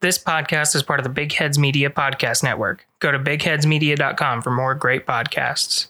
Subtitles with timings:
[0.00, 2.86] This podcast is part of the Big Heads Media Podcast Network.
[3.00, 5.88] Go to bigheadsmedia.com for more great podcasts.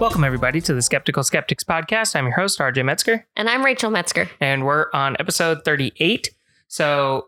[0.00, 2.14] Welcome, everybody, to the Skeptical Skeptics Podcast.
[2.14, 4.30] I'm your host, RJ Metzger, And I'm Rachel Metzger.
[4.40, 6.30] and we're on episode 38.
[6.68, 7.26] So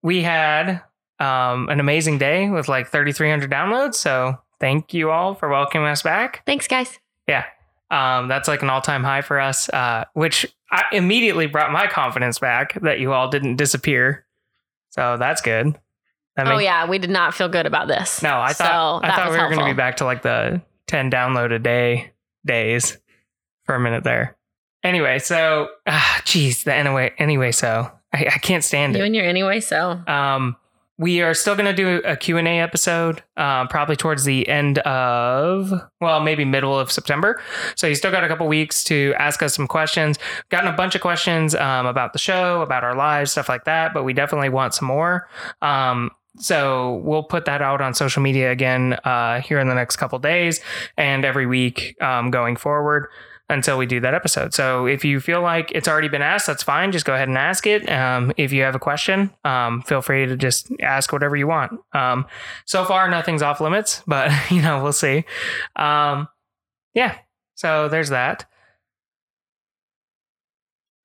[0.00, 0.82] we had
[1.20, 3.94] um, an amazing day with like 3,300 downloads.
[3.94, 6.42] So thank you all for welcoming us back.
[6.46, 6.98] Thanks, guys.
[7.28, 7.44] Yeah.
[7.90, 11.86] Um, that's like an all time high for us, uh, which I immediately brought my
[11.86, 14.24] confidence back that you all didn't disappear.
[14.90, 15.78] So that's good.
[16.36, 18.22] That oh yeah, we did not feel good about this.
[18.22, 20.62] No, I So thought I thought we were going to be back to like the
[20.86, 22.12] 10 download a day
[22.46, 22.98] days
[23.64, 24.36] for a minute there.
[24.82, 29.00] Anyway, so ah, geez, the anyway, anyway, so I, I can't stand You it.
[29.00, 30.56] You and your anyway, so Um,
[31.00, 34.46] we are still going to do a Q and A episode, uh, probably towards the
[34.46, 37.40] end of, well, maybe middle of September.
[37.74, 40.18] So you still got a couple weeks to ask us some questions.
[40.50, 43.94] Gotten a bunch of questions um, about the show, about our lives, stuff like that.
[43.94, 45.26] But we definitely want some more.
[45.62, 49.96] Um, so we'll put that out on social media again uh, here in the next
[49.96, 50.60] couple days
[50.98, 53.08] and every week um, going forward
[53.50, 54.54] until we do that episode.
[54.54, 56.92] So if you feel like it's already been asked, that's fine.
[56.92, 57.90] Just go ahead and ask it.
[57.90, 61.72] Um, if you have a question, um, feel free to just ask whatever you want.
[61.92, 62.26] Um,
[62.64, 65.24] so far, nothing's off limits, but you know we'll see.
[65.76, 66.28] Um,
[66.94, 67.16] yeah.
[67.56, 68.46] So there's that.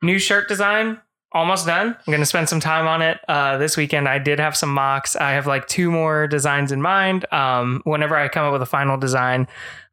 [0.01, 1.01] New shirt design
[1.35, 1.87] almost done.
[1.87, 4.07] I'm going to spend some time on it uh, this weekend.
[4.07, 5.17] I did have some mocks.
[5.17, 7.31] I have like two more designs in mind.
[7.31, 9.47] Um, whenever I come up with a final design,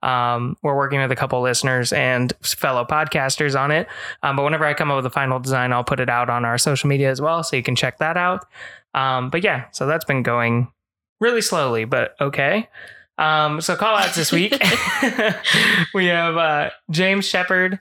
[0.04, 3.88] um, we're working with a couple listeners and fellow podcasters on it.
[4.22, 6.44] Um, but whenever I come up with a final design, I'll put it out on
[6.44, 8.46] our social media as well, so you can check that out.
[8.94, 10.70] Um, but yeah, so that's been going
[11.20, 12.68] really slowly, but okay.
[13.18, 14.52] Um, so call outs this week.
[15.94, 17.80] we have uh, James Shepard,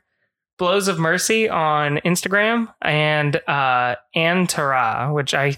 [0.57, 5.57] Blows of Mercy on Instagram, and uh, Ann Tara, which I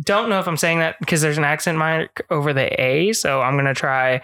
[0.00, 3.12] don't know if I'm saying that because there's an accent mark over the A.
[3.12, 4.20] So I'm going to try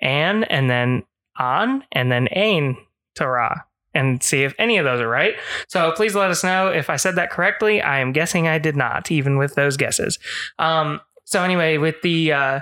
[0.00, 1.04] Ann and then
[1.38, 2.76] on and then Ain
[3.14, 3.64] Tara
[3.94, 5.34] and see if any of those are right.
[5.68, 7.80] So please let us know if I said that correctly.
[7.80, 10.18] I am guessing I did not, even with those guesses.
[10.58, 12.60] Um, so anyway, with the uh,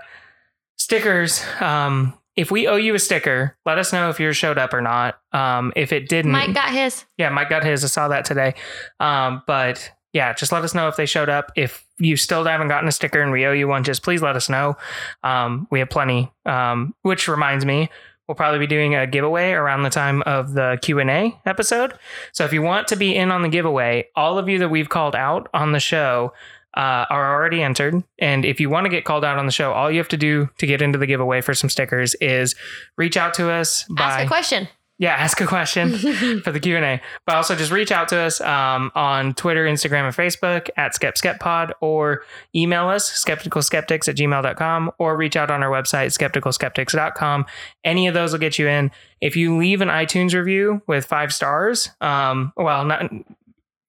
[0.76, 4.74] stickers, um, if we owe you a sticker, let us know if yours showed up
[4.74, 5.18] or not.
[5.32, 7.04] Um, if it didn't, Mike got his.
[7.16, 7.82] yeah, Mike got his.
[7.82, 8.54] I saw that today.
[9.00, 11.52] Um, but yeah, just let us know if they showed up.
[11.56, 14.36] If you still haven't gotten a sticker and we owe you one, just please let
[14.36, 14.76] us know.
[15.22, 16.30] Um, we have plenty.
[16.44, 17.88] Um, which reminds me,
[18.28, 21.94] we'll probably be doing a giveaway around the time of the Q and A episode.
[22.32, 24.88] So if you want to be in on the giveaway, all of you that we've
[24.88, 26.32] called out on the show.
[26.76, 28.04] Uh, are already entered.
[28.18, 30.18] And if you want to get called out on the show, all you have to
[30.18, 32.54] do to get into the giveaway for some stickers is
[32.98, 34.68] reach out to us by Ask a question.
[34.98, 35.96] yeah, ask a question
[36.42, 37.00] for the Q&A.
[37.26, 41.72] But also just reach out to us um, on Twitter, Instagram, and Facebook at SkepSkepPod
[41.80, 47.46] or email us, skepticalskeptics at gmail.com or reach out on our website, skepticalskeptics.com.
[47.84, 48.90] Any of those will get you in.
[49.20, 53.10] If you leave an iTunes review with five stars, um, well, not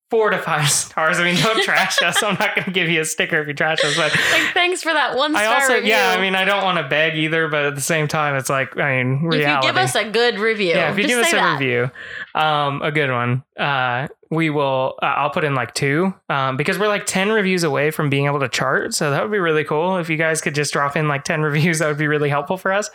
[0.10, 1.20] four to five stars.
[1.20, 2.22] I mean, don't trash us.
[2.24, 4.82] I'm not going to give you a sticker if you trash us, but like, thanks
[4.84, 5.90] for that one I also, review.
[5.90, 8.50] yeah, I mean, I don't want to beg either, but at the same time, it's
[8.50, 9.44] like, I mean, reality.
[9.46, 11.54] if you give us a good review, Yeah, if you give us a that.
[11.60, 11.92] review,
[12.36, 14.96] um, a good one, uh, we will.
[15.02, 18.26] Uh, I'll put in like two, um, because we're like ten reviews away from being
[18.26, 18.94] able to chart.
[18.94, 21.42] So that would be really cool if you guys could just drop in like ten
[21.44, 21.80] reviews.
[21.80, 22.90] That would be really helpful for us.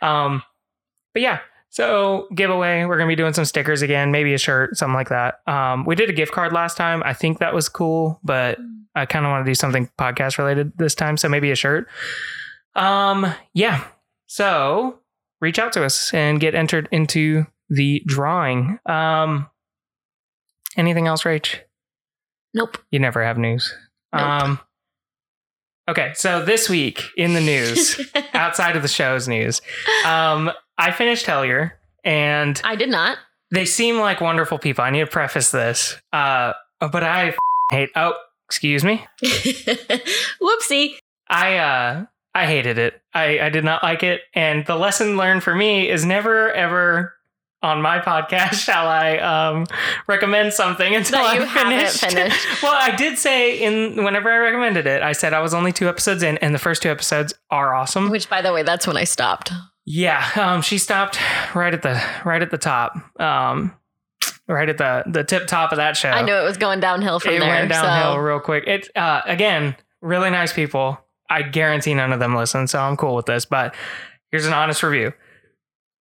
[0.00, 0.42] Um,
[1.12, 1.40] but yeah,
[1.70, 2.84] so giveaway.
[2.84, 5.40] We're gonna be doing some stickers again, maybe a shirt, something like that.
[5.46, 7.02] Um, we did a gift card last time.
[7.04, 8.58] I think that was cool, but
[8.94, 11.16] I kind of want to do something podcast related this time.
[11.16, 11.88] So maybe a shirt.
[12.74, 13.84] Um, yeah.
[14.26, 14.98] So
[15.40, 18.78] reach out to us and get entered into the drawing.
[18.86, 19.48] Um,
[20.76, 21.60] anything else, Rach?
[22.54, 22.78] Nope.
[22.90, 23.74] You never have news.
[24.12, 24.22] Nope.
[24.22, 24.60] Um,
[25.88, 28.00] okay, so this week in the news,
[28.32, 29.60] outside of the show's news,
[30.06, 31.72] um, I finished Hellier,
[32.04, 33.18] and I did not.
[33.50, 34.84] they seem like wonderful people.
[34.84, 37.36] I need to preface this, uh, but I f-
[37.70, 37.90] hate.
[37.96, 38.14] Oh,
[38.46, 39.04] excuse me.
[40.40, 40.96] Whoopsie.
[41.28, 42.04] I uh
[42.34, 43.00] I hated it.
[43.14, 47.14] I I did not like it and the lesson learned for me is never ever
[47.62, 49.66] on my podcast shall I um
[50.06, 52.04] recommend something until I'm finished.
[52.04, 52.46] finished.
[52.62, 55.88] well, I did say in whenever I recommended it, I said I was only two
[55.88, 58.08] episodes in and the first two episodes are awesome.
[58.10, 59.50] Which, by the way, that's when I stopped.
[59.90, 61.18] Yeah, um she stopped
[61.54, 62.94] right at the right at the top.
[63.18, 63.74] Um
[64.46, 67.20] right at the the tip top of that show I knew it was going downhill
[67.20, 67.48] from it there.
[67.48, 68.64] went downhill so real quick.
[68.66, 70.98] It uh, again, really nice people.
[71.30, 73.44] I guarantee none of them listen, so I'm cool with this.
[73.44, 73.74] But
[74.30, 75.12] here's an honest review.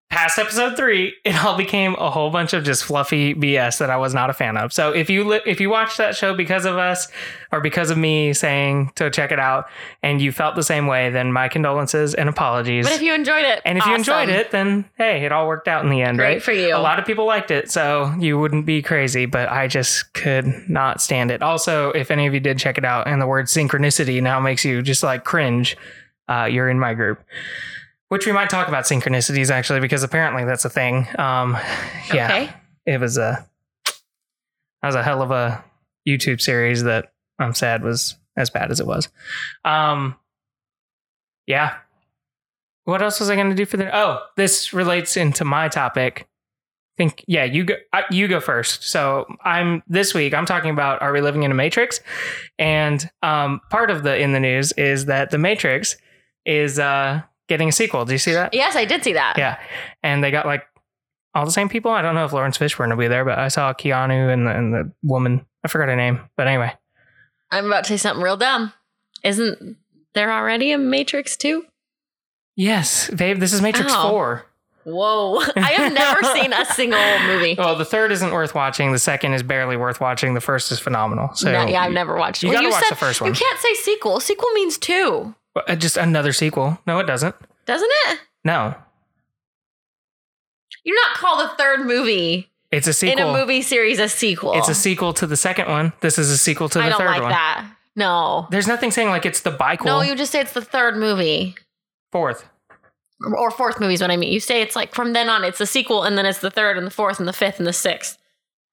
[0.08, 3.96] Past episode three, it all became a whole bunch of just fluffy BS that I
[3.96, 4.72] was not a fan of.
[4.72, 7.08] So if you li- if you watched that show because of us
[7.50, 9.66] or because of me saying to check it out,
[10.04, 12.86] and you felt the same way, then my condolences and apologies.
[12.86, 15.66] But if you enjoyed it, and if you enjoyed it, then hey, it all worked
[15.66, 16.42] out in the end, Great right?
[16.42, 16.74] for you.
[16.74, 20.46] A lot of people liked it, so you wouldn't be crazy, but I just could
[20.68, 21.42] not stand it.
[21.42, 24.64] Also, if any of you did check it out and the word synchronicity now makes
[24.64, 25.76] you just like cringe,
[26.28, 27.18] uh, you're in my group.
[28.08, 31.08] Which we might talk about synchronicities actually, because apparently that's a thing.
[31.18, 31.56] Um,
[32.12, 32.50] yeah, Okay.
[32.86, 33.46] it was a
[34.82, 35.64] that was a hell of a
[36.08, 39.08] YouTube series that I'm sad was as bad as it was.
[39.64, 40.14] Um,
[41.46, 41.74] yeah.
[42.84, 43.94] What else was I going to do for the?
[43.96, 46.28] Oh, this relates into my topic.
[46.28, 47.74] I think yeah, you go.
[47.92, 48.84] I, you go first.
[48.84, 50.32] So I'm this week.
[50.32, 51.98] I'm talking about are we living in a matrix?
[52.58, 55.96] And um, part of the in the news is that the Matrix
[56.44, 58.04] is uh getting a sequel.
[58.04, 58.54] Do you see that?
[58.54, 59.34] Yes, I did see that.
[59.38, 59.58] Yeah,
[60.02, 60.64] and they got like
[61.34, 61.90] all the same people.
[61.90, 64.50] I don't know if Laurence Fishburne will be there, but I saw Keanu and the,
[64.56, 65.44] and the woman.
[65.64, 66.72] I forgot her name, but anyway.
[67.50, 68.72] I'm about to say something real dumb.
[69.22, 69.76] Isn't
[70.14, 71.64] there already a Matrix 2?
[72.56, 73.38] Yes, babe.
[73.38, 74.08] This is Matrix Ow.
[74.10, 74.46] Four.
[74.84, 75.40] Whoa.
[75.56, 77.54] I have never seen a single movie.
[77.58, 78.92] Well, the third isn't worth watching.
[78.92, 80.34] The second is barely worth watching.
[80.34, 81.34] The first is phenomenal.
[81.34, 82.46] So No, yeah, I've never watched it.
[82.46, 83.30] You Well, gotta watch said- the first one.
[83.30, 84.20] You can't say sequel.
[84.20, 86.78] Sequel means two, Uh, just another sequel.
[86.86, 87.34] No, it doesn't.
[87.64, 88.20] doesn't it?
[88.44, 88.74] No,
[90.84, 93.28] You're not call the third movie it's a sequel.
[93.30, 94.52] in a movie series a sequel.
[94.54, 95.92] It's a sequel to the second one.
[96.00, 97.30] This is a sequel to the I don't third like one.
[97.30, 97.66] that.
[97.96, 98.46] No.
[98.50, 99.86] There's nothing saying like it's the biquel.
[99.86, 101.54] No, you just say it's the third movie.
[102.12, 102.48] fourth.
[103.38, 104.30] Or fourth movie is what I mean.
[104.30, 106.76] You say it's like from then on, it's the sequel, and then it's the third,
[106.76, 108.18] and the fourth, and the fifth, and the sixth.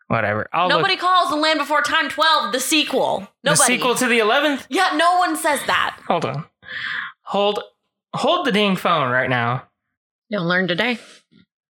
[0.07, 0.49] Whatever.
[0.51, 3.29] I'll look- Nobody calls The Land Before Time 12 the sequel.
[3.43, 3.57] Nobody.
[3.57, 4.67] The sequel to the eleventh.
[4.69, 5.97] yeah, no one says that.
[6.07, 6.45] Hold on.
[7.23, 7.59] Hold.
[8.15, 9.63] Hold the dang phone right now.
[10.29, 10.99] You'll learn today.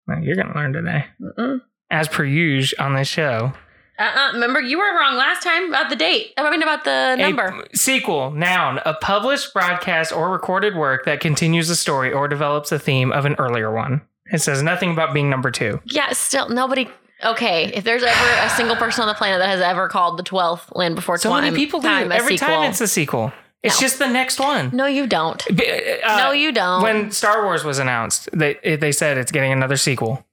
[0.06, 1.60] Well, You're gonna learn today, Mm-mm.
[1.90, 3.52] as per usual on this show.
[3.98, 4.32] Uh-uh.
[4.32, 6.32] Remember, you were wrong last time about the date.
[6.38, 7.64] I mean, about the number.
[7.72, 12.72] A sequel, noun, a published broadcast or recorded work that continues a story or develops
[12.72, 14.00] a theme of an earlier one.
[14.32, 15.80] It says nothing about being number two.
[15.84, 16.88] yeah, still, nobody.
[17.22, 20.22] Okay, if there's ever a single person on the planet that has ever called the
[20.22, 21.86] 12th Land Before So Time, many people do.
[21.88, 22.54] time Every sequel.
[22.56, 23.30] time it's a sequel.
[23.62, 23.86] It's No.
[23.86, 24.70] just the next one.
[24.72, 25.42] No, you don't.
[25.50, 26.82] Uh, no, you don't.
[26.82, 30.26] When Star Wars was announced, they they said it's getting another sequel.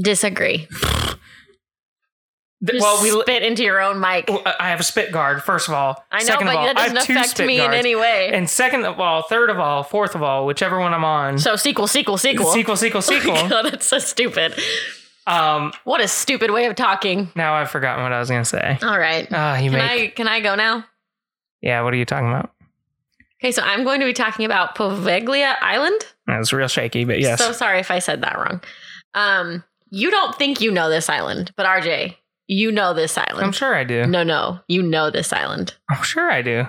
[0.00, 0.68] Disagree.
[2.62, 4.28] Just well, we spit into your own mic.
[4.60, 5.42] I have a spit guard.
[5.42, 7.96] First of all, I know, second but of all, that doesn't affect me in any
[7.96, 8.30] way.
[8.34, 11.38] And second of all, third of all, fourth of all, whichever one I'm on.
[11.38, 12.52] so sequel, sequel, sequel.
[12.52, 13.32] sequel, sequel, sequel.
[13.34, 14.54] Oh God, that's so stupid.
[15.26, 17.30] um, What a stupid way of talking.
[17.34, 18.78] now I've forgotten what I was gonna say.
[18.82, 19.26] All right.
[19.32, 19.90] Ah, you Can make.
[19.90, 20.84] I can I go now?
[21.62, 22.52] Yeah, what are you talking about?
[23.40, 26.00] Okay, so I'm going to be talking about Poveglia Island.
[26.26, 27.38] That was real shaky, but yes.
[27.38, 28.60] So sorry if I said that wrong.
[29.14, 32.16] Um, you don't think you know this island, but RJ,
[32.48, 33.44] you know this island.
[33.46, 34.06] I'm sure I do.
[34.06, 35.74] No, no, you know this island.
[35.88, 36.66] I'm sure I do.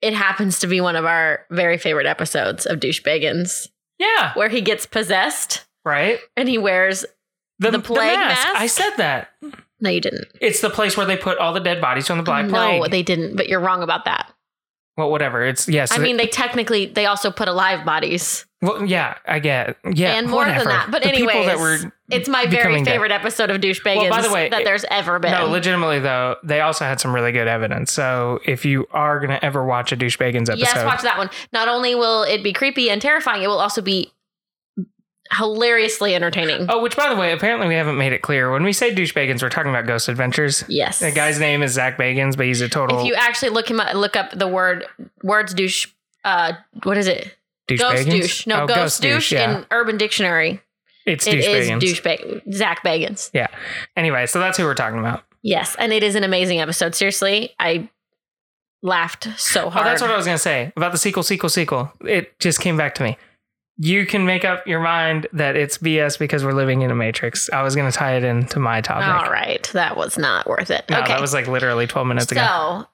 [0.00, 3.66] It happens to be one of our very favorite episodes of Douchebagins,
[3.98, 6.20] Yeah, where he gets possessed right.
[6.36, 7.04] and he wears.
[7.58, 8.46] The, The plague mask?
[8.54, 9.30] I said that.
[9.80, 10.26] No, you didn't.
[10.40, 12.80] It's the place where they put all the dead bodies from the Black no, Plague.
[12.82, 13.36] No, they didn't.
[13.36, 14.32] But you're wrong about that.
[14.96, 15.44] well, whatever.
[15.44, 15.92] It's yes.
[15.92, 19.76] I mean, they technically they also put alive bodies well, yeah, I get.
[19.88, 20.64] Yeah, and more whatever.
[20.64, 20.90] than that.
[20.90, 22.90] But anyway, that were it's my very becoming dead.
[22.90, 25.30] favorite episode of Douchebagins Well, by the way, that there's ever been.
[25.30, 27.92] No, legitimately though, they also had some really good evidence.
[27.92, 31.30] So if you are gonna ever watch a douchebagins episode, Yes, watch that one.
[31.52, 34.12] Not only will it be creepy and terrifying, it will also be
[35.32, 36.66] hilariously entertaining.
[36.68, 38.50] Oh, which by the way, apparently we haven't made it clear.
[38.52, 40.64] When we say douchebagins, we're talking about Ghost Adventures.
[40.68, 41.00] Yes.
[41.00, 43.80] The guy's name is Zach Bagans, but he's a total if you actually look him
[43.80, 44.86] up, look up the word
[45.22, 45.86] words douche.
[46.24, 47.34] Uh, what is it?
[47.68, 48.10] Ghost douchebagins.
[48.10, 48.46] douche.
[48.46, 49.58] No, Oh, ghost, douche yeah.
[49.58, 50.60] in Urban Dictionary.
[51.06, 51.80] it's It is douchebagins.
[52.42, 52.52] douchebag.
[52.54, 53.30] Zach Bagans.
[53.32, 53.48] Yeah.
[53.96, 55.22] Anyway, so that's who we're talking about.
[55.42, 56.94] Yes, and it is an amazing episode.
[56.94, 57.88] Seriously, I
[58.82, 59.86] laughed so Oh, hard.
[59.86, 61.92] that's what I was gonna say about the sequel, sequel, sequel.
[62.04, 63.16] It just came back to me.
[63.80, 67.48] You can make up your mind that it's BS because we're living in a matrix.
[67.50, 69.06] I was gonna tie it into my topic.
[69.08, 70.84] All right, that was not worth it.
[70.90, 72.40] No, okay, that was like literally 12 minutes ago.
[72.40, 72.86] so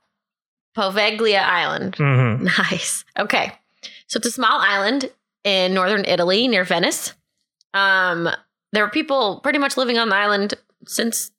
[0.80, 1.96] Poveglia Island.
[1.96, 3.04] hmm Nice.
[3.18, 3.52] Okay.
[4.08, 5.10] So it's a small island
[5.44, 7.14] in northern Italy near Venice.
[7.72, 8.28] Um,
[8.72, 10.54] there were people pretty much living on the island
[10.86, 11.30] since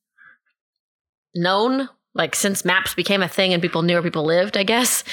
[1.35, 5.03] known, like since maps became a thing and people knew where people lived, I guess,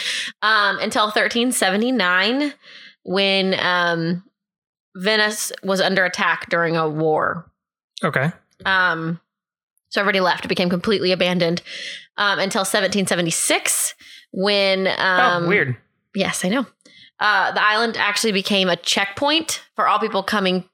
[0.41, 2.55] um, until 1379
[3.05, 4.25] when um,
[4.97, 7.51] Venice was under attack during a war.
[8.05, 8.31] Okay.
[8.65, 9.21] Um,
[9.89, 10.45] so everybody left.
[10.45, 11.63] It became completely abandoned
[12.17, 13.95] um, until 1776
[14.33, 15.77] when um oh, weird.
[16.15, 16.67] Yes, I know.
[17.21, 20.65] Uh, the island actually became a checkpoint for all people coming,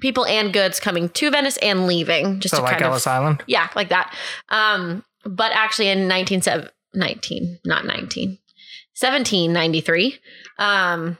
[0.00, 2.40] people and goods coming to Venice and leaving.
[2.40, 3.44] Just So to like kind Ellis of, Island.
[3.46, 4.14] yeah, like that.
[4.50, 6.42] Um, but actually, in 19,
[6.94, 8.38] 19 not 19,
[8.98, 10.18] 1793,
[10.58, 11.16] um,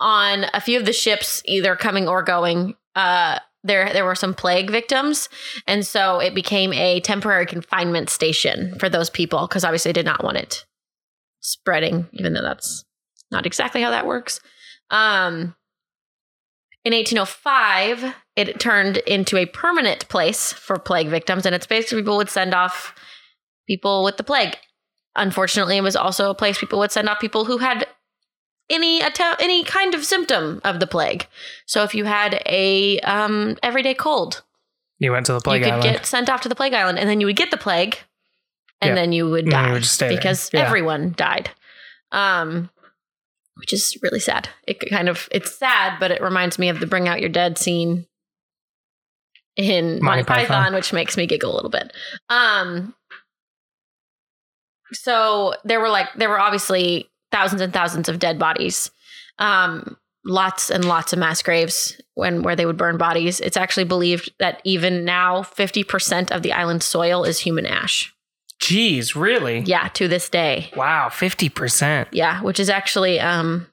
[0.00, 4.34] on a few of the ships, either coming or going, uh, there there were some
[4.34, 5.28] plague victims,
[5.66, 10.06] and so it became a temporary confinement station for those people because obviously they did
[10.06, 10.64] not want it
[11.40, 12.84] spreading, even though that's
[13.30, 14.40] not exactly how that works.
[14.90, 15.54] Um,
[16.84, 22.16] in 1805, it turned into a permanent place for plague victims, and it's basically people
[22.16, 22.94] would send off
[23.66, 24.56] people with the plague.
[25.16, 27.86] Unfortunately, it was also a place people would send off people who had
[28.70, 31.26] any attempt, any kind of symptom of the plague.
[31.66, 34.42] So if you had a um, everyday cold,
[34.98, 35.76] You went to the plague island.
[35.76, 35.98] you could island.
[36.02, 37.98] get sent off to the plague island, and then you would get the plague,
[38.80, 40.60] and then you would die you would stay because Yeah.
[40.66, 41.50] everyone died.
[42.12, 42.70] Um,
[43.56, 44.48] which is really sad.
[44.66, 47.58] It kind of it's sad, but it reminds me of the "Bring Out Your Dead"
[47.58, 48.06] scene
[49.56, 50.74] in Monty, Monty Python, Python.
[50.74, 51.92] which makes me giggle a little bit.
[52.28, 52.94] Um,
[54.92, 58.90] so there were like there were obviously thousands and thousands of dead bodies.
[59.38, 63.40] Um, lots and lots of mass graves when where they would burn bodies.
[63.40, 68.12] It's actually believed that even now 50% of the island's soil is human ash.
[68.60, 69.60] Jeez, really?
[69.60, 70.70] Yeah, to this day.
[70.74, 72.08] Wow, fifty percent.
[72.10, 73.68] Yeah, which is actually um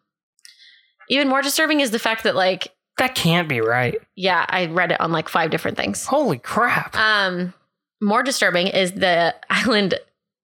[1.10, 2.68] even more disturbing is the fact that like
[3.00, 4.00] That can't be right.
[4.16, 6.06] yeah, I read it on like five different things.
[6.06, 6.96] Holy crap!
[6.96, 7.56] Um
[8.00, 9.96] more disturbing is the island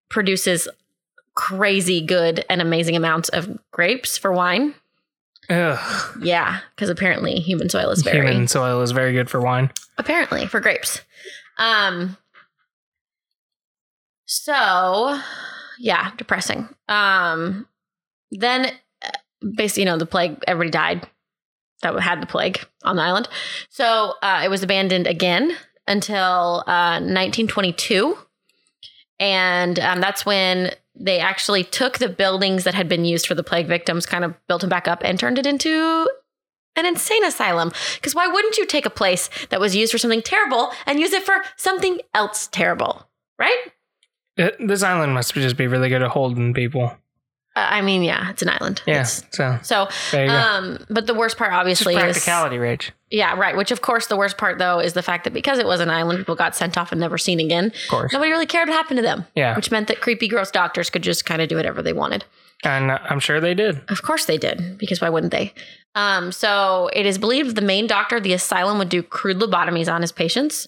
[0.10, 0.68] produces
[1.42, 4.76] crazy good and amazing amounts of grapes for wine.
[5.50, 6.20] Ugh.
[6.22, 9.72] Yeah, because apparently human soil is very Human soil is very good for wine.
[9.98, 11.02] apparently for grapes.
[11.58, 12.16] Um
[14.26, 15.20] so
[15.80, 16.70] yeah, depressing.
[16.88, 17.68] Um
[18.30, 18.68] then
[19.04, 19.10] uh,
[19.56, 21.08] basically, you know, the plague everybody died
[21.82, 23.28] that had the plague on the island.
[23.70, 25.58] So uh, it was abandoned again
[25.88, 28.16] until uh, 1922.
[29.20, 33.44] And um, that's when they actually took the buildings that had been used for the
[33.44, 36.08] plague victims, kind of built them back up and turned it into
[36.76, 37.72] an insane asylum.
[37.96, 41.14] Because why wouldn't you take a place that was used for something terrible and use
[41.14, 43.08] it for something else terrible?
[43.40, 43.58] Right?
[44.38, 46.96] It, this island must just be really good at holding people.
[47.56, 48.82] I mean, yeah, it's an island.
[48.88, 49.02] Yeah.
[49.02, 49.88] It's- so so,
[50.28, 52.92] um, but the worst part, Just obviously, is practicality, Rach.
[53.10, 53.58] yeah, right.
[53.58, 55.90] Which, of course, the worst part though is the fact that because it was an
[55.90, 57.66] island, people got sent off and never seen again.
[57.84, 58.14] Of course.
[58.14, 59.26] Nobody really cared what happened to them.
[59.36, 59.56] Yeah.
[59.58, 62.24] which meant that creepy, gross doctors could just kind of do whatever they wanted.
[62.64, 63.82] And I'm sure they did.
[63.90, 65.52] Of course they did, because why wouldn't they?
[65.96, 69.92] Um, so it is believed the main doctor of the asylum would do crude lobotomies
[69.92, 70.68] on his patients.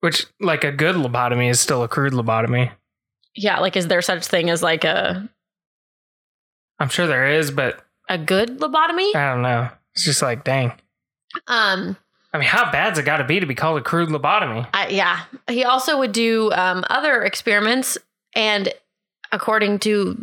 [0.00, 2.70] Which, like, a good lobotomy is still a crude lobotomy.
[3.36, 5.28] Yeah, like is there such thing as like a
[6.78, 9.14] I'm sure there is, but a good lobotomy?
[9.14, 9.68] I don't know.
[9.94, 10.72] It's just like, dang.
[11.46, 11.96] Um,
[12.32, 14.68] I mean, how bad's it got to be to be called a crude lobotomy?
[14.74, 15.22] I, yeah.
[15.48, 17.96] He also would do um, other experiments,
[18.34, 18.72] and
[19.32, 20.22] according to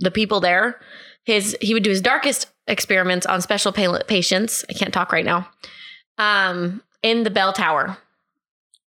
[0.00, 0.80] the people there,
[1.24, 4.64] his he would do his darkest experiments on special pa- patients.
[4.70, 5.48] I can't talk right now.
[6.16, 7.98] Um, in the bell tower.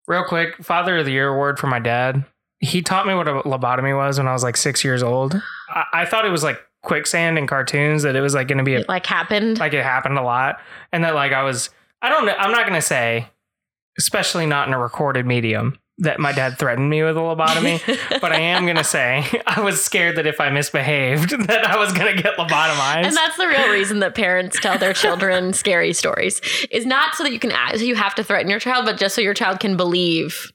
[0.09, 2.25] Real quick, Father of the Year award for my dad.
[2.61, 5.35] He taught me what a lobotomy was when I was like six years old.
[5.69, 8.65] I, I thought it was like quicksand in cartoons, that it was like going to
[8.65, 9.59] be a, It like happened.
[9.59, 10.61] like it happened a lot.
[10.93, 11.71] And that like I was,
[12.01, 13.29] I don't know, I'm not going to say,
[13.99, 17.81] especially not in a recorded medium, that my dad threatened me with a lobotomy.
[18.21, 21.77] but I am going to say I was scared that if I misbehaved, that I
[21.79, 23.05] was going to get lobotomized.
[23.07, 27.25] And that's the real reason that parents tell their children scary stories is not so
[27.25, 29.61] that you can so you have to threaten your child, but just so your child
[29.61, 30.53] can believe.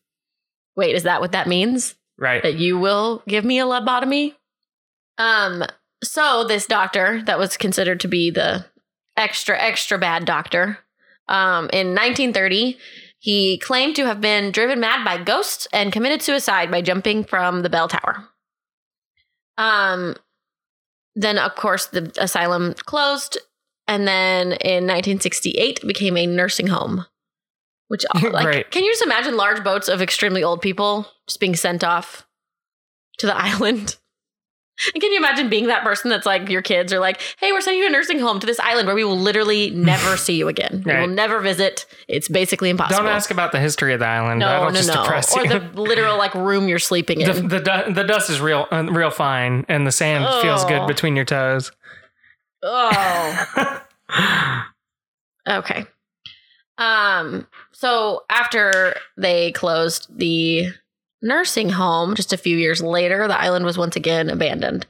[0.81, 1.95] Wait, is that what that means?
[2.17, 2.41] right.
[2.43, 4.35] That you will give me a lobotomy?
[5.17, 5.63] Um.
[6.03, 8.65] So this doctor that was considered to be the
[9.15, 10.79] extra extra bad doctor,
[11.27, 12.77] um, in 1930,
[13.19, 17.61] he claimed to have been driven mad by ghosts and committed suicide by jumping from
[17.61, 18.27] the bell tower.
[19.57, 20.15] Um,
[21.15, 23.37] then of course the asylum closed,
[23.87, 27.05] and then in 1968 it became a nursing home.
[27.91, 28.71] Which like, Great.
[28.71, 32.25] can you just imagine large boats of extremely old people just being sent off
[33.17, 33.97] to the island?
[34.93, 37.59] And can you imagine being that person that's like your kids are like, hey, we're
[37.59, 40.35] sending you to a nursing home to this island where we will literally never see
[40.35, 40.83] you again.
[40.85, 41.85] We will never visit.
[42.07, 43.03] It's basically impossible.
[43.03, 44.39] Don't ask about the history of the island.
[44.39, 45.03] no, That'll no, just no.
[45.03, 45.49] depress Or you.
[45.49, 47.47] the literal like room you're sleeping in.
[47.49, 50.87] the, the, the dust is real uh, real fine and the sand feels good Oh.
[50.87, 51.73] between your toes.
[52.63, 53.81] oh.
[55.47, 55.85] Okay.
[56.77, 57.45] Um.
[57.71, 60.73] So after they closed the
[61.21, 64.85] nursing home just a few years later, the island was once again abandoned.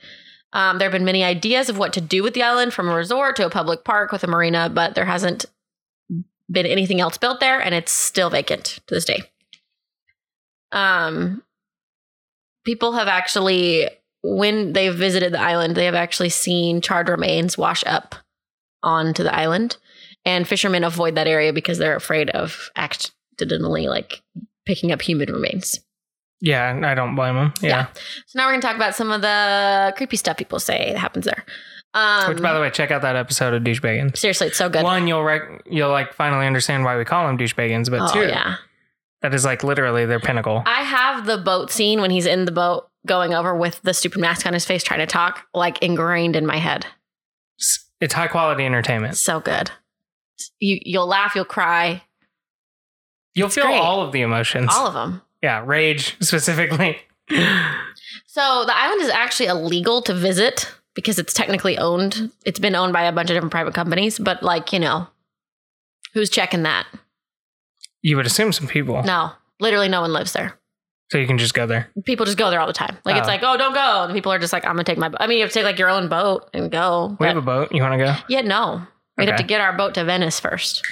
[0.53, 2.95] Um, there have been many ideas of what to do with the island from a
[2.95, 5.45] resort to a public park with a marina, but there hasn't
[6.49, 9.21] been anything else built there and it's still vacant to this day.
[10.71, 11.43] Um,
[12.65, 13.89] people have actually,
[14.21, 18.15] when they've visited the island, they have actually seen charred remains wash up
[18.83, 19.77] onto the island.
[20.25, 24.21] And fishermen avoid that area because they're afraid of accidentally like
[24.65, 25.79] picking up human remains.
[26.41, 27.53] Yeah, I don't blame them.
[27.61, 27.69] Yeah.
[27.69, 27.87] Yeah.
[28.27, 31.25] So now we're gonna talk about some of the creepy stuff people say that happens
[31.25, 31.45] there.
[31.93, 34.17] Um, Which, by the way, check out that episode of Douchebaggins.
[34.17, 34.83] seriously, it's so good.
[34.83, 38.27] One, you'll rec- you'll like finally understand why we call them douchebaggins, but oh two,
[38.27, 38.55] yeah,
[39.21, 40.63] that is like literally their pinnacle.
[40.65, 44.21] I have the boat scene when he's in the boat going over with the stupid
[44.21, 46.85] mask on his face trying to talk, like ingrained in my head.
[47.99, 49.17] It's high quality entertainment.
[49.17, 49.69] So good.
[50.59, 52.03] You you'll laugh, you'll cry,
[53.35, 53.77] You'll feel great.
[53.79, 54.69] all of the emotions.
[54.71, 55.21] all of them.
[55.41, 56.97] yeah, rage specifically.
[58.27, 62.31] So the island is actually illegal to visit because it's technically owned.
[62.45, 65.07] It's been owned by a bunch of different private companies, but like, you know,
[66.13, 66.87] who's checking that?
[68.03, 69.29] you would assume some people, No,
[69.59, 70.57] literally no one lives there.
[71.11, 71.87] so you can just go there.
[72.03, 72.97] People just go there all the time.
[73.05, 73.31] Like it's Oh.
[73.31, 74.03] like, oh, don't go.
[74.05, 75.07] And people are just like, I'm gonna take my.
[75.09, 75.17] Bo-.
[75.19, 77.09] I mean, you have to take like your own boat and go.
[77.11, 77.71] We but- have a boat.
[77.71, 78.15] You want to go?
[78.27, 78.81] yeah, no,
[79.17, 80.83] we'd have to get our boat to Venice first.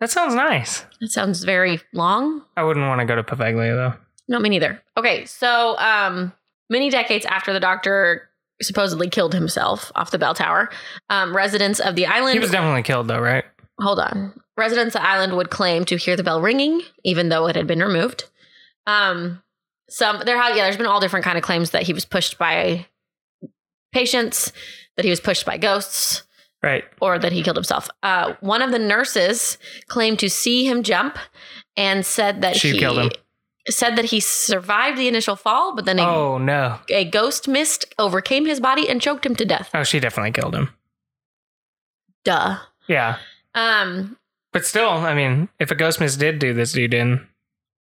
[0.00, 0.84] That sounds nice.
[1.00, 2.42] That sounds very long.
[2.56, 3.94] I wouldn't want to go to Poveglia though.
[4.28, 4.82] No, me neither.
[4.96, 6.32] Okay, so um,
[6.68, 8.28] many decades after the doctor
[8.60, 10.70] supposedly killed himself off the bell tower,
[11.10, 13.44] um, residents of the island He was definitely killed though, right?
[13.80, 14.32] hold on.
[14.56, 17.66] Residents of the island would claim to hear the bell ringing, even though it had
[17.66, 18.24] been removed.
[18.86, 19.42] Um,
[19.88, 22.38] some there have yeah, there's been all different kind of claims that he was pushed
[22.38, 22.86] by
[23.92, 24.52] patients,
[24.96, 26.22] that he was pushed by ghosts,
[26.66, 26.84] Right.
[27.00, 27.88] or that he killed himself.
[28.02, 29.56] Uh, one of the nurses
[29.86, 31.16] claimed to see him jump
[31.76, 33.10] and said that She he killed him.
[33.70, 36.78] said that he survived the initial fall, but then a, Oh no.
[36.90, 39.70] a ghost mist overcame his body and choked him to death.
[39.74, 40.70] Oh, she definitely killed him.
[42.24, 42.58] Duh.
[42.88, 43.18] Yeah.
[43.54, 44.16] Um,
[44.52, 47.26] But still, I mean, if a ghost mist did do this dude in,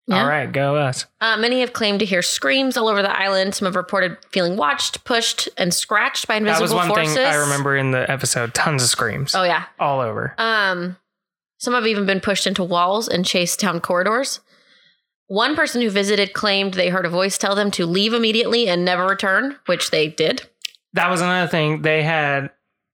[0.07, 0.21] Yeah.
[0.23, 1.07] all right, go us.
[1.23, 3.55] Uh, many have claimed to hear screams all over the island.
[3.55, 6.73] Some have reported feeling watched, pushed, and scratched by invisible forces.
[6.73, 7.15] that was one forces.
[7.17, 8.53] thing I remember in the episode.
[8.53, 9.65] Tons of screams Oh yeah.
[9.79, 10.35] all over.
[10.37, 10.99] Um,
[11.57, 14.41] some have even been pushed into walls and chased down corridors.
[15.29, 18.85] One person who visited claimed they heard a voice tell them to leave immediately and
[18.85, 20.43] never return, which they did.
[20.93, 21.81] That was another thing.
[21.81, 22.51] They had.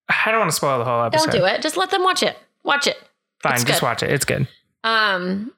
[0.08, 1.32] I don't want to spoil the whole episode.
[1.32, 1.60] Don't do it.
[1.60, 2.36] Just let them watch it.
[2.62, 2.96] Watch it.
[3.42, 3.86] Fine, It's just good.
[3.86, 4.10] watch it.
[4.12, 4.46] It's good.
[4.84, 5.52] Um,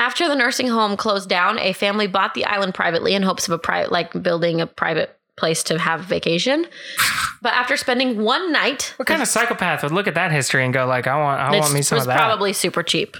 [0.00, 3.52] after the nursing home closed down, a family bought the island privately in hopes of
[3.52, 6.66] a private, like building a private place to have vacation.
[7.42, 10.74] But after spending one night, What kind of psychopath would look at that history and
[10.74, 12.18] go like, "I want, I want me some of that"?
[12.18, 13.16] probably super cheap.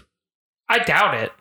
[0.69, 1.33] I doubt it.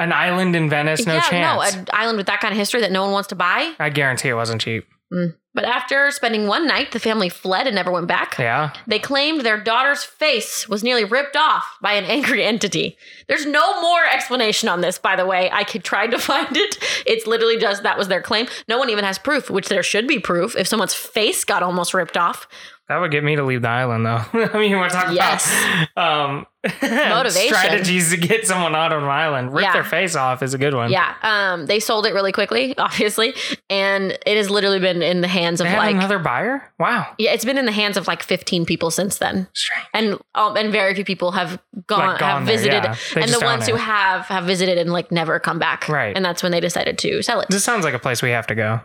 [0.00, 1.74] An island in Venice, no yeah, chance.
[1.76, 3.72] no, an island with that kind of history that no one wants to buy.
[3.78, 4.84] I guarantee it wasn't cheap.
[5.12, 5.34] Mm.
[5.54, 8.38] But after spending one night, the family fled and never went back.
[8.38, 8.72] Yeah.
[8.86, 12.96] They claimed their daughter's face was nearly ripped off by an angry entity.
[13.26, 15.50] There's no more explanation on this, by the way.
[15.50, 16.78] I could try to find it.
[17.06, 18.46] It's literally just that was their claim.
[18.68, 21.94] No one even has proof, which there should be proof if someone's face got almost
[21.94, 22.46] ripped off.
[22.88, 24.22] That would get me to leave the island, though.
[24.32, 25.46] I mean, we're talking Yes.
[25.94, 26.46] about um,
[26.80, 27.54] Motivation.
[27.54, 29.52] strategies to get someone out of an island.
[29.52, 29.72] Rip Yeah.
[29.74, 30.90] their face off is a good one.
[30.90, 33.34] Yeah, um, they sold it really quickly, obviously,
[33.68, 36.62] and it has literally been in the hands of They have like another buyer?
[36.78, 37.06] Wow.
[37.18, 39.48] yeah, it's been in the hands of like 15 people since then.
[39.54, 39.86] Strange.
[39.92, 42.96] and um, and very few people have gone, Like, gone have there, visited yeah.
[43.16, 43.80] And the ones who it.
[43.80, 46.16] have have visited and like never come back Right.
[46.16, 48.46] and that's when they decided to sell it This sounds like a place we have
[48.46, 48.80] to go.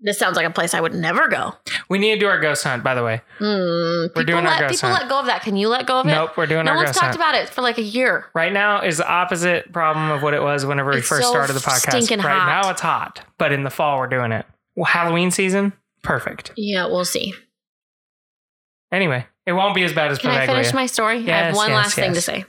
[0.00, 1.54] This sounds like a place i would never go.
[1.88, 3.22] We need to do our ghost hunt, by the way.
[3.38, 5.02] Hmm, people doing our let, ghost people hunt.
[5.02, 5.42] let go of that.
[5.42, 6.10] Can you let go of it?
[6.10, 8.26] Nope, we're doing no our one's talked about it for like a year.
[8.34, 11.30] Right now is the opposite problem of what it was whenever we It's first so
[11.30, 11.90] started the podcast.
[11.90, 12.62] stinking right hot.
[12.62, 14.44] now it's hot, but in the fall we're doing it.
[14.74, 16.52] Well, Halloween season, perfect.
[16.56, 17.34] yeah we'll see.
[18.92, 21.18] Anyway, it won't be as bad as can i finish my story?
[21.30, 22.44] I have one yes, last thing to say.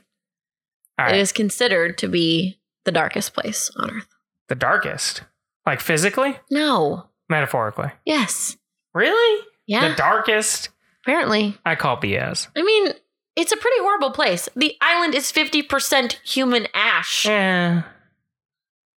[1.00, 4.08] All it is considered to be the darkest place on earth.
[4.48, 5.24] The darkest,
[5.66, 7.92] like physically, no metaphorically.
[8.06, 8.58] yes
[8.94, 9.46] Really?
[9.68, 10.70] yeah The darkest?
[11.06, 12.48] apparently I call BS.
[12.56, 12.94] i mean
[13.36, 17.84] it's a pretty horrible place the island is 50% human ash Yeah,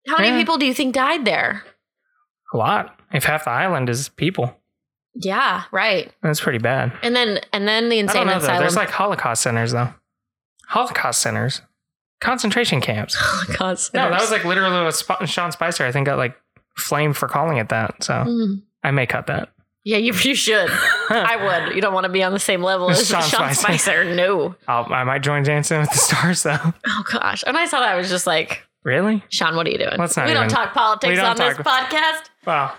[0.09, 0.39] How many Yeah.
[0.39, 1.65] people do you think died there?
[2.53, 2.99] a lot.
[3.13, 4.57] If half the island is people,
[5.15, 6.13] Yeah, right.
[6.23, 6.93] that's pretty bad.
[7.03, 8.39] And then and then the insane know though.
[8.39, 8.61] asylum.
[8.61, 9.93] There's like Holocaust centers though.
[10.69, 11.63] Holocaust centers,
[12.21, 13.15] concentration camps.
[13.19, 13.93] Holocaust.
[13.95, 16.37] No, that was like literally what Sp- Sean Spicer I think got like
[16.81, 18.03] flamed for calling it that.
[18.05, 18.63] So Mm.
[18.83, 19.51] I may cut that.
[19.85, 20.69] Yeah, you, you should.
[21.09, 21.75] I would.
[21.75, 23.61] You don't want to be on the same level as Sean Sean, Spicer.
[23.61, 24.15] Spicer.
[24.15, 24.55] No.
[24.69, 26.59] I'll, I might join Dancing with the Stars though.
[26.87, 27.45] Oh gosh.
[27.47, 29.23] When I saw that, I was just like, Really?
[29.31, 29.97] Sean, what are you doing?
[29.99, 32.23] Let's not we don't talk politics don't on this podcast.
[32.47, 32.75] Well,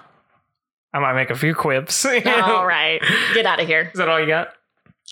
[0.93, 2.05] I might make a few quips.
[2.05, 2.99] all right.
[3.33, 3.89] Get out of here.
[3.93, 4.49] Is that all you got?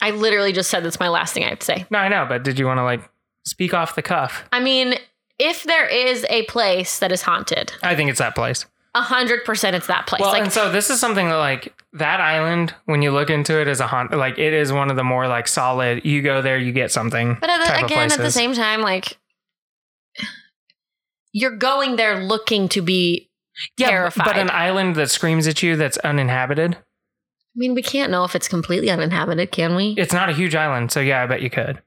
[0.02, 1.86] I literally just said that's my last thing I have to say.
[1.90, 3.02] No, I know, but did you want to like
[3.46, 4.44] speak off the cuff?
[4.52, 4.96] I mean,
[5.38, 8.66] if there is a place that is haunted, I think it's that place.
[8.96, 10.22] A hundred percent it's that place.
[10.22, 13.60] Well, like and so this is something that like that island, when you look into
[13.60, 16.06] it as a haunt, like it is one of the more like solid.
[16.06, 17.38] You go there, you get something.
[17.40, 19.18] But at the, again, at the same time, like
[21.32, 23.30] you're going there looking to be
[23.78, 24.26] yeah, terrified.
[24.26, 26.76] but an island that screams at you that's uninhabited.
[26.76, 29.96] I mean, we can't know if it's completely uninhabited, can we?
[29.98, 31.82] It's not a huge island, so yeah, I bet you could.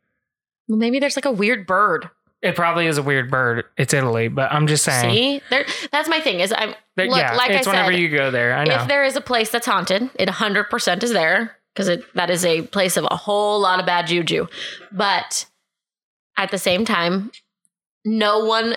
[0.68, 2.10] Well, maybe there's like a weird bird.
[2.42, 3.64] It probably is a weird bird.
[3.76, 5.14] It's Italy, but I'm just saying.
[5.14, 5.64] See, there.
[5.92, 6.40] That's my thing.
[6.40, 8.54] Is I'm that- look yeah, like I it's whenever you go there.
[8.54, 8.82] I know.
[8.82, 12.30] if there is a place that's haunted, it 100 percent is there because it that
[12.30, 14.48] is a place of a whole lot of bad juju.
[14.90, 15.46] But
[16.36, 17.30] at the same time,
[18.04, 18.76] no one,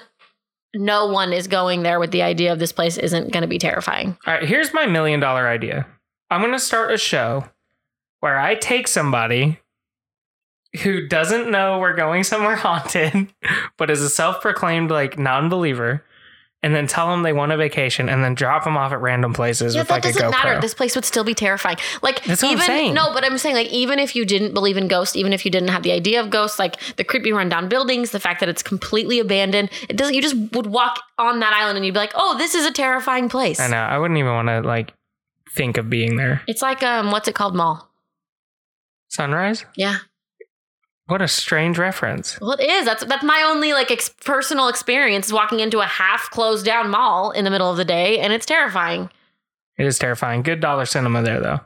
[0.75, 3.57] no one is going there with the idea of this place isn't going to be
[3.57, 4.17] terrifying.
[4.27, 5.87] All right, here's my million dollar idea.
[6.29, 7.45] I'm going to start a show
[8.19, 9.59] where I take somebody
[10.83, 13.33] who doesn't know we're going somewhere haunted,
[13.77, 16.03] but is a self proclaimed like non believer,
[16.63, 19.33] and then tell them they want a vacation and then drop them off at random
[19.33, 20.59] places Yeah, with that like doesn't matter.
[20.59, 21.77] This place would still be terrifying.
[22.01, 22.93] Like That's what I'm even saying.
[22.95, 25.51] no, but I'm saying like even if you didn't believe in ghosts, even if you
[25.51, 28.63] didn't have the idea of ghosts, like the creepy rundown buildings, the fact that it's
[28.63, 30.15] completely abandoned, it doesn't.
[30.15, 32.71] You just would walk on that island and you'd be like, oh, this is a
[32.71, 33.59] terrifying place.
[33.59, 33.77] I know.
[33.77, 34.93] I wouldn't even want to like
[35.51, 36.41] think of being there.
[36.47, 37.91] It's like um, what's it called, mall?
[39.09, 39.65] Sunrise?
[39.75, 39.97] Yeah.
[41.07, 42.39] What a strange reference.
[42.41, 42.85] Well, it is.
[42.85, 46.89] That's that's my only like ex- personal experience is walking into a half closed down
[46.89, 49.09] mall in the middle of the day, and it's terrifying.
[49.77, 50.41] It is terrifying.
[50.41, 51.59] Good dollar cinema there though.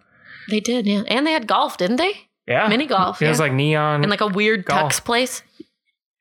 [0.49, 2.13] They did, yeah, and they had golf, didn't they?
[2.47, 2.67] Yeah.
[2.67, 4.02] Mini golf, It was like neon.
[4.02, 4.91] And like a weird Golf.
[4.93, 5.43] tux place.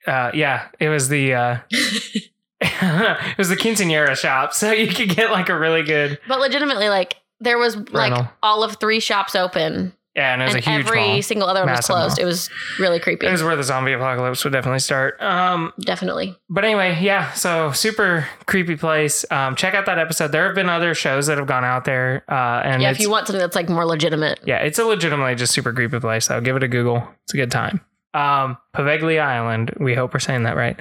[0.06, 1.58] uh, yeah, it was the uh,
[2.60, 6.88] it was the quinceanera shop, so you could get like a really good But legitimately,
[6.88, 8.28] like there was like Rental.
[8.42, 11.22] all of three shops open, yeah, and it was and a huge every mall.
[11.22, 12.18] single other one was Massive closed.
[12.18, 12.22] mall.
[12.24, 13.26] It was really creepy.
[13.26, 15.20] It was where the zombie apocalypse would definitely start.
[15.22, 16.36] Um, Definitely.
[16.50, 19.24] but anyway, yeah, so super creepy place.
[19.30, 20.32] Um, check out that episode.
[20.32, 23.04] There have been other shows that have gone out there, uh, and Yeah, if it's,
[23.04, 24.40] you want something that's like more legitimate.
[24.44, 26.26] yeah, it's a legitimately just super creepy place.
[26.26, 27.06] So give it a Google.
[27.24, 27.80] It's a good time.
[28.14, 29.72] Um, Island.
[29.78, 30.76] We hope we're saying that right.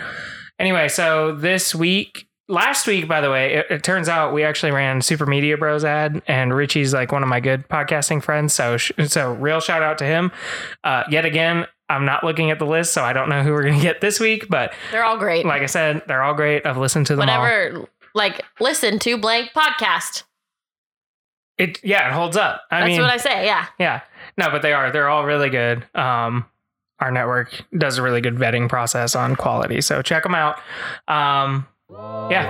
[0.59, 4.71] Anyway, so this week, last week, by the way, it, it turns out we actually
[4.71, 8.53] ran Super Media Bros ad, and Richie's like one of my good podcasting friends.
[8.53, 10.31] So, sh- so real shout out to him.
[10.83, 13.63] Uh, yet again, I'm not looking at the list, so I don't know who we're
[13.63, 14.47] gonna get this week.
[14.49, 15.45] But They're all great.
[15.45, 16.65] like I said, they're all great.
[16.65, 17.41] I've listened to them all.
[17.41, 17.87] Whatever.
[18.13, 20.23] Like listen to blank podcast.
[21.57, 22.61] It yeah, it holds up.
[22.71, 23.45] I That's mean, what I say.
[23.45, 23.65] Yeah.
[23.79, 24.01] Yeah.
[24.37, 24.91] No, but they are.
[24.91, 25.83] They're all really good.
[25.95, 26.45] Um,
[26.99, 29.81] our network does a really good vetting process on quality.
[29.81, 30.59] So check them out.
[31.07, 32.45] Um, yeah.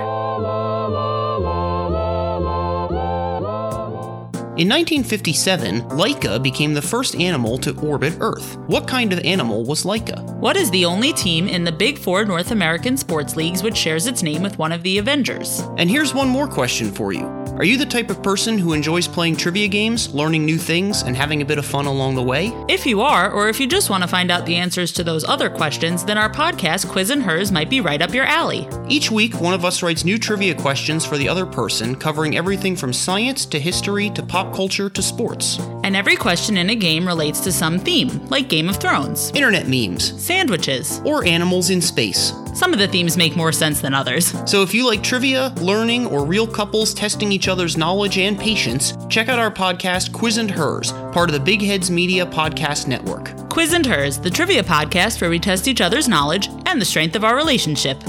[4.58, 8.58] In 1957, Laika became the first animal to orbit Earth.
[8.65, 10.23] What kind of animal was Laika?
[10.39, 14.08] What is the only team in the Big Four North American sports leagues which shares
[14.08, 15.60] its name with one of the Avengers?
[15.78, 17.37] And here's one more question for you.
[17.58, 21.17] Are you the type of person who enjoys playing trivia games, learning new things, and
[21.17, 22.50] having a bit of fun along the way?
[22.70, 25.24] If you are, or if you just want to find out the answers to those
[25.24, 28.70] other questions, then our podcast, Quiz and Hers, might be right up your alley.
[28.89, 32.76] Each week, one of us writes new trivia questions for the other person, covering everything
[32.76, 35.58] from science to history to pop culture to sports.
[35.84, 39.67] And every question in a game relates to some theme, like Game of Thrones, Internet
[39.67, 41.02] memes, sandwiches.
[41.06, 42.34] or animals in space.
[42.54, 44.34] Some of the themes make more sense than others.
[44.50, 48.98] So if you like trivia, learning, or real couples testing each other's knowledge and patience,
[49.10, 53.50] check out our podcast Quiz and Hers, part of the Big Heads Media Podcast Network.
[53.50, 57.16] Quiz and Hers, the trivia podcast where we test each other's knowledge and the strength
[57.16, 58.02] of our relationship.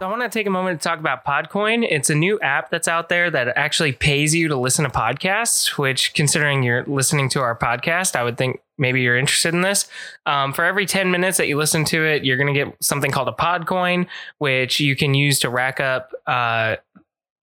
[0.00, 1.86] So I want to take a moment to talk about Podcoin.
[1.86, 5.76] It's a new app that's out there that actually pays you to listen to podcasts,
[5.76, 9.88] which considering you're listening to our podcast, I would think maybe you're interested in this.
[10.24, 13.10] Um, for every 10 minutes that you listen to it, you're going to get something
[13.10, 14.06] called a Podcoin,
[14.38, 16.76] which you can use to rack up uh,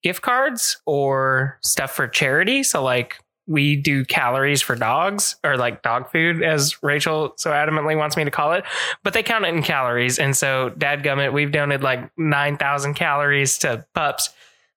[0.08, 2.63] gift cards or stuff for charity.
[2.63, 7.98] So like we do calories for dogs or like dog food as Rachel so adamantly
[7.98, 8.63] wants me to call it,
[9.04, 10.17] but they count it in calories.
[10.17, 14.30] And so dadgummit, we've donated like 9,000 calories to pups.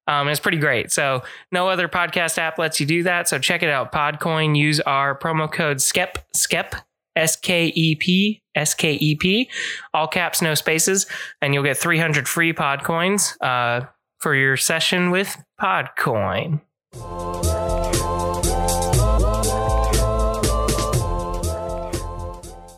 [0.09, 0.91] Um, it's pretty great.
[0.91, 3.29] So no other podcast app lets you do that.
[3.29, 3.93] So check it out.
[3.93, 6.75] Podcoin, use our promo code SKEP, SKEP,
[7.15, 9.49] S K E P, S K E P,
[9.95, 11.07] all caps, no spaces,
[11.41, 13.87] and you'll get 300 free Podcoins uh,
[14.21, 16.61] for your session with Podcoin.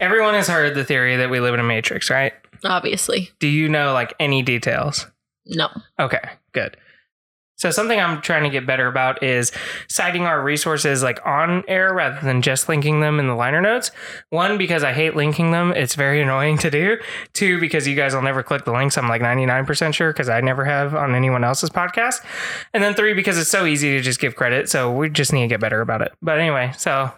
[0.00, 2.32] Everyone has heard the theory that we live in a matrix, right?
[2.64, 3.30] Obviously.
[3.38, 5.06] Do you know like any details?
[5.46, 5.68] No.
[5.98, 6.76] Okay, good.
[7.62, 9.52] So something I'm trying to get better about is
[9.86, 13.92] citing our resources like on air rather than just linking them in the liner notes.
[14.30, 15.70] One, because I hate linking them.
[15.70, 16.96] It's very annoying to do.
[17.34, 18.98] Two, because you guys will never click the links.
[18.98, 22.24] I'm like 99% sure because I never have on anyone else's podcast.
[22.74, 24.68] And then three, because it's so easy to just give credit.
[24.68, 26.10] So we just need to get better about it.
[26.20, 27.12] But anyway, so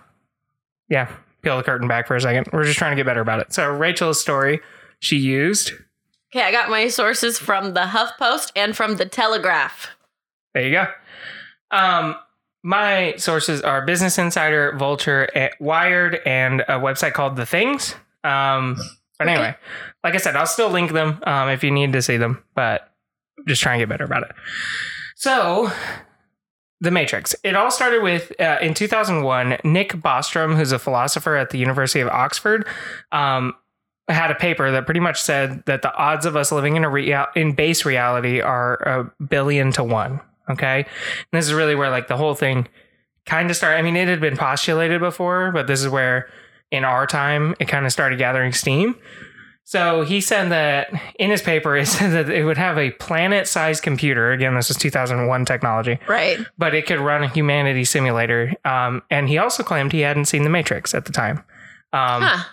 [0.91, 2.49] yeah, peel the curtain back for a second.
[2.53, 3.55] We're just trying to get better about it.
[3.55, 4.61] So Rachel's story
[5.01, 5.73] she used.
[6.35, 9.94] Okay, I got my sources from the HuffPost and from the Telegraph.
[10.55, 10.87] There you go.
[11.71, 12.17] Um,
[12.63, 17.95] my sources are Business Insider, Vulture, eh, Wired, and a website called The Things.
[18.23, 18.77] Um,
[19.19, 19.33] but Okay.
[19.35, 19.57] anyway,
[20.03, 22.91] like I said, I'll still link them um, if you need to see them, but
[23.47, 24.33] just try and get better about it.
[25.17, 25.71] So,
[26.81, 27.35] The Matrix.
[27.45, 32.01] It all started with, uh, in 2001, Nick Bostrom, who's a philosopher at the University
[32.01, 32.67] of Oxford,
[33.13, 33.55] um,
[34.09, 36.91] had a paper that pretty much said that the odds of us living in a
[36.91, 40.21] real in base reality are a billion to one.
[40.51, 40.87] Okay, and
[41.33, 42.69] this is really where like the whole thing
[43.27, 43.79] kind of started.
[43.79, 46.29] I mean, it had been postulated before, but this is where
[46.71, 48.97] in our time it kind of started gathering steam.
[49.67, 53.83] So he said that in his paper, it said that it would have a planet-sized
[53.83, 54.31] computer.
[54.33, 56.39] Again, this was 2001 technology, Right.
[56.59, 58.53] but it could run a humanity simulator.
[58.67, 61.39] Um, and he also claimed he hadn't seen The Matrix at the time.
[61.95, 62.45] Um, Huh.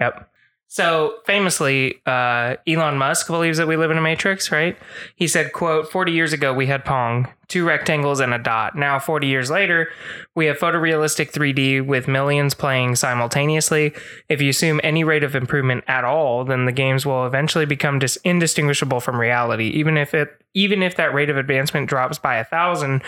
[0.00, 0.28] Yep.
[0.72, 4.74] So famously, uh, Elon Musk believes that we live in a matrix, right?
[5.16, 8.74] He said, quote, 40 years ago, we had Pong, two rectangles and a dot.
[8.74, 9.90] Now, 40 years later,
[10.34, 13.92] we have photorealistic 3D with millions playing simultaneously.
[14.30, 17.98] If you assume any rate of improvement at all, then the games will eventually become
[17.98, 19.66] dis- indistinguishable from reality.
[19.66, 23.02] Even if it, even if that rate of advancement drops by a thousand,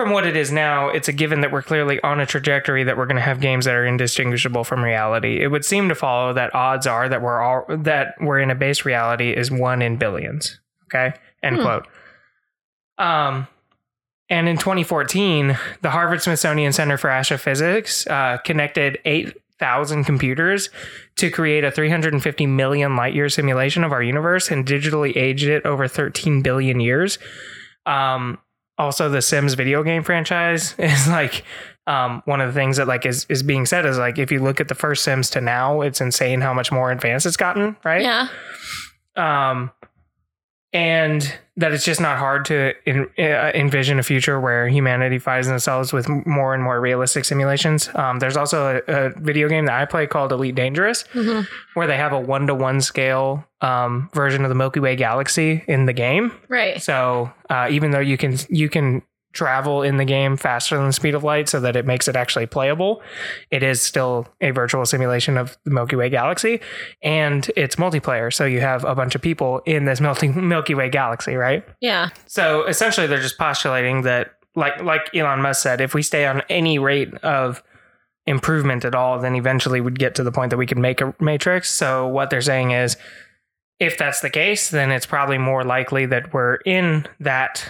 [0.00, 2.96] from what it is now, it's a given that we're clearly on a trajectory that
[2.96, 5.42] we're going to have games that are indistinguishable from reality.
[5.42, 8.54] It would seem to follow that odds are that we're all that we're in a
[8.54, 10.58] base reality is one in billions.
[10.86, 11.62] Okay, end Hmm.
[11.62, 11.86] quote.
[12.96, 13.46] Um,
[14.30, 20.70] and in 2014, the Harvard Smithsonian Center for Astrophysics uh, connected eight thousand computers
[21.16, 25.66] to create a 350 million light year simulation of our universe and digitally aged it
[25.66, 27.18] over 13 billion years.
[27.84, 28.38] Um,
[28.80, 31.44] also the Sims video game franchise is like
[31.86, 34.40] um, one of the things that like is is being said is like if you
[34.40, 37.76] look at the first Sims to now, it's insane how much more advanced it's gotten,
[37.84, 38.02] right?
[38.02, 38.28] Yeah.
[39.16, 39.70] Um,
[40.72, 45.46] and that it's just not hard to in, uh, envision a future where humanity finds
[45.48, 47.90] themselves with more and more realistic simulations.
[47.94, 51.46] Um, there's also a, a video game that I play called Elite Dangerous, Mhm.
[51.74, 55.62] where they have a one to one scale um, version of the Milky Way galaxy
[55.68, 56.32] in the game.
[56.48, 56.80] Right.
[56.80, 59.02] So uh, even though you can you can
[59.32, 62.16] travel in the game faster than the speed of light, so that it makes it
[62.16, 63.02] actually playable,
[63.50, 66.60] it is still a virtual simulation of the Milky Way galaxy,
[67.02, 68.32] and it's multiplayer.
[68.32, 71.64] So you have a bunch of people in this Milky Way galaxy, right?
[71.80, 72.10] Yeah.
[72.26, 76.42] So essentially, they're just postulating that, like like Elon Musk said, if we stay on
[76.48, 77.62] any rate of
[78.26, 81.14] improvement at all, then eventually we'd get to the point that we could make a
[81.20, 81.70] matrix.
[81.70, 82.96] So what they're saying is,
[83.78, 87.64] if that's the case, then it's probably more likely that we're in that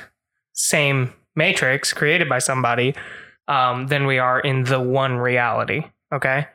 [0.53, 2.94] same matrix created by somebody
[3.48, 5.83] um, than we are in the one reality.
[6.12, 6.46] Okay.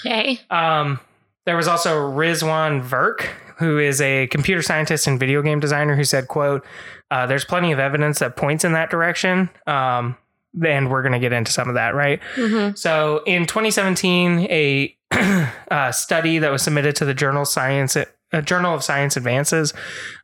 [0.00, 0.38] Okay.
[0.50, 1.00] Um,
[1.46, 3.22] there was also Rizwan Virk,
[3.58, 6.64] who is a computer scientist and video game designer, who said, "quote
[7.10, 10.16] uh, There's plenty of evidence that points in that direction." Um,
[10.64, 12.20] and we're going to get into some of that, right?
[12.36, 12.76] Mm-hmm.
[12.76, 14.96] So in 2017, a
[15.70, 17.96] uh, study that was submitted to the journal Science,
[18.42, 19.72] Journal of Science Advances,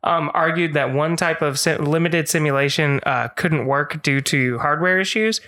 [0.04, 5.00] um, argued that one type of si- limited simulation uh, couldn't work due to hardware
[5.00, 5.40] issues.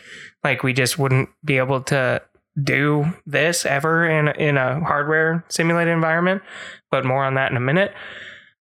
[0.45, 2.23] Like we just wouldn't be able to
[2.63, 6.43] do this ever in in a hardware simulated environment.
[6.91, 7.93] But more on that in a minute.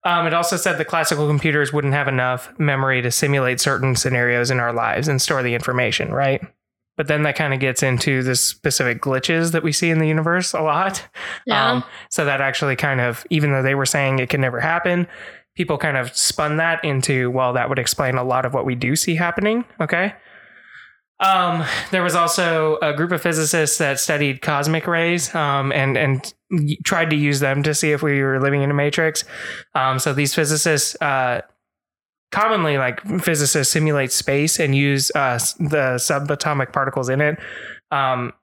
[0.04, 4.50] Um, it also said the classical computers wouldn't have enough memory to simulate certain scenarios
[4.50, 6.42] in our lives and store the information, right?
[7.02, 10.08] But then that kind of gets into the specific glitches that we see in the
[10.08, 11.08] universe a lot.
[11.48, 11.72] Yeah.
[11.72, 15.08] Um, so that actually kind of, even though they were saying it can never happen,
[15.56, 18.76] people kind of spun that into, well, that would explain a lot of what we
[18.76, 19.66] do see happening.
[19.80, 20.14] Okay.
[21.20, 26.32] Um, there was also a group of physicists that studied cosmic rays um, and and
[26.84, 29.24] tried to use them to see if we were living in a matrix.
[29.74, 31.42] Um, so these physicists, uh,
[32.32, 37.38] commonly like physicists, simulate space and use uh, the subatomic particles in it,
[37.92, 38.34] um,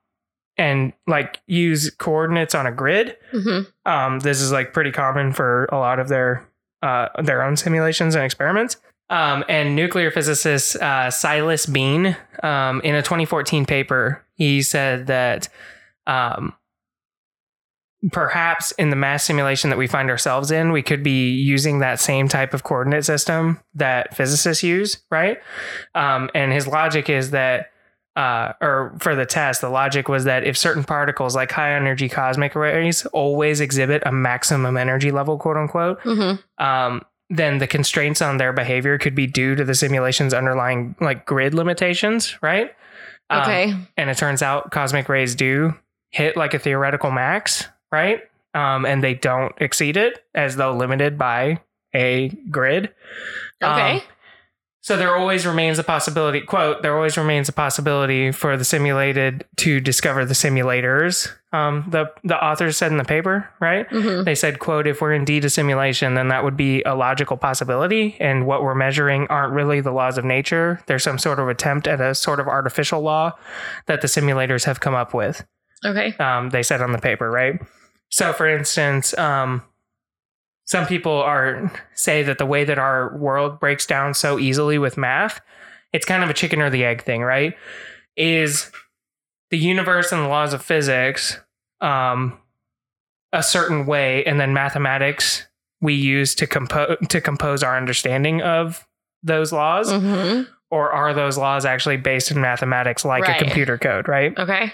[0.57, 3.17] and like use coordinates on a grid.
[3.33, 3.91] Mm-hmm.
[3.91, 6.47] Um, this is like pretty common for a lot of their
[6.81, 8.77] uh, their own simulations and experiments.
[9.09, 15.49] Um, and nuclear physicist uh, Silas Beane, um, in a 2014 paper, he said that
[16.05, 16.53] um,
[18.11, 21.99] perhaps in the mass simulation that we find ourselves in, we could be using that
[21.99, 25.37] same type of coordinate system that physicists use, right?
[25.95, 27.71] Um, and his logic is that,
[28.15, 32.07] uh, or for the test, the logic was that if certain particles like high energy
[32.09, 36.63] cosmic rays always exhibit a maximum energy level, quote unquote, Mm-hmm.
[36.63, 41.25] um, then the constraints on their behavior could be due to the simulation's underlying like
[41.27, 42.71] grid limitations, right?
[43.29, 43.75] Um, Okay.
[43.97, 45.75] and it turns out cosmic rays do
[46.09, 48.21] hit like a theoretical max, right?
[48.53, 51.61] Um, and they don't exceed it as though limited by
[51.93, 52.93] a grid.
[53.61, 53.95] Okay.
[53.97, 54.01] Um,
[54.81, 59.45] so there always remains a possibility, quote, there always remains a possibility for the simulated
[59.57, 61.31] to discover the simulators.
[61.51, 63.87] Um, the, the authors said in the paper, right?
[63.89, 64.23] mm-hmm.
[64.23, 68.15] They said, quote, if we're indeed a simulation, then that would be a logical possibility.
[68.19, 70.81] And what we're measuring aren't really the laws of nature.
[70.87, 73.33] There's some sort of attempt at a sort of artificial law
[73.85, 75.45] that the simulators have come up with.
[75.85, 76.15] Okay.
[76.17, 77.59] Um, they said on the paper, right?
[78.09, 79.63] So for instance, um,
[80.65, 84.97] some people are say that the way that our world breaks down so easily with
[84.97, 85.41] math,
[85.93, 87.55] it's kind of a chicken or the egg thing, right?
[88.15, 88.71] Is
[89.49, 91.39] the universe and the laws of physics
[91.81, 92.37] um,
[93.33, 95.47] a certain way, and then mathematics
[95.81, 98.85] we use to compose to compose our understanding of
[99.23, 100.43] those laws, Mm-hmm.
[100.69, 103.41] or are those laws actually based in mathematics, like Right.
[103.41, 104.37] a computer code, right?
[104.37, 104.71] Okay.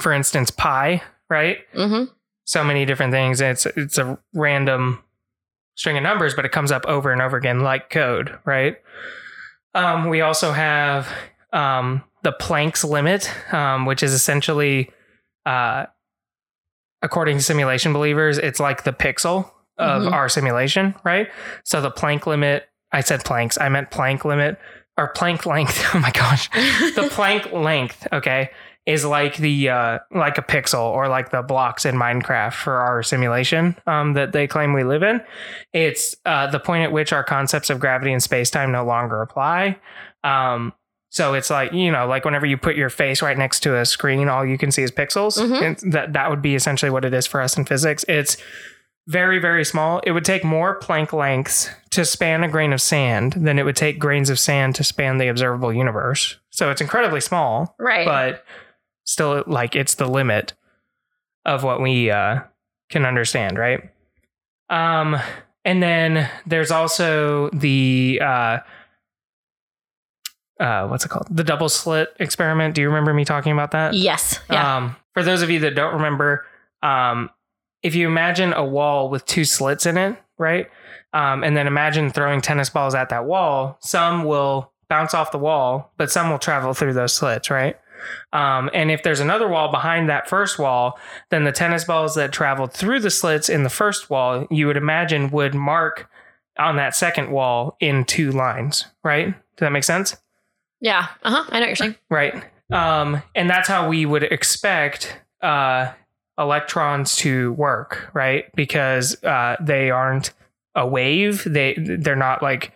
[0.00, 1.58] For instance, pi, right?
[1.74, 2.12] Mm-hmm.
[2.52, 3.40] So many different things.
[3.40, 5.02] It's it's a random
[5.74, 8.76] string of numbers, but it comes up over and over again like code, right?
[9.74, 11.08] Um, we also have
[11.52, 14.90] um, the Planck's limit, um, which is essentially,
[15.46, 15.86] uh,
[17.00, 20.12] according to simulation believers, it's like the pixel of Mhm.
[20.12, 21.28] our simulation, right?
[21.64, 24.58] So the Planck limit, I said Planck's, I meant Planck limit
[24.98, 25.82] or Planck length.
[25.94, 26.48] Oh my gosh,
[26.94, 28.50] the Planck length, okay,
[28.84, 33.02] is like the uh, like a pixel or like the blocks in Minecraft for our
[33.02, 35.20] simulation um, that they claim we live in.
[35.72, 39.22] It's uh, the point at which our concepts of gravity and space time no longer
[39.22, 39.78] apply.
[40.24, 40.72] Um,
[41.10, 43.84] so it's like you know, like whenever you put your face right next to a
[43.84, 45.38] screen, all you can see is pixels.
[45.38, 45.62] Mhm.
[45.82, 48.04] And that that would be essentially what it is for us in physics.
[48.08, 48.36] It's
[49.06, 50.00] very very small.
[50.04, 53.76] It would take more Planck lengths to span a grain of sand than it would
[53.76, 56.38] take grains of sand to span the observable universe.
[56.50, 58.06] So it's incredibly small right.
[58.06, 58.44] but
[59.04, 60.52] still like it's the limit
[61.44, 62.40] of what we uh,
[62.90, 63.80] can understand right?
[64.70, 65.16] Um
[65.64, 68.58] and then there's also the uh
[70.60, 71.26] uh what's it called?
[71.30, 72.74] The double slit experiment.
[72.74, 73.94] Do you remember me talking about that?
[73.94, 74.38] Yes.
[74.50, 74.76] Yeah.
[74.76, 76.46] um for those of you that don't remember
[76.82, 77.30] um
[77.82, 80.68] if you imagine a wall with two slits in it right?
[81.14, 85.38] Um, and then imagine throwing tennis balls at that wall some will bounce off the
[85.38, 87.76] wall but some will travel through those slits right
[88.32, 90.98] um, and if there's another wall behind that first wall,
[91.30, 94.76] then the tennis balls that traveled through the slits in the first wall, you would
[94.76, 96.08] imagine would mark
[96.58, 99.26] on that second wall in two lines, right?
[99.26, 100.16] Does that make sense?
[100.82, 101.06] yeah.
[101.22, 101.44] Uh huh.
[101.48, 101.94] I know what you're saying.
[102.10, 102.44] Right.
[102.70, 105.92] Um, and that's how we would expect uh,
[106.38, 108.52] electrons to work, right?
[108.54, 110.32] Because uh, they aren't
[110.74, 111.44] a wave.
[111.46, 112.72] They they're not like,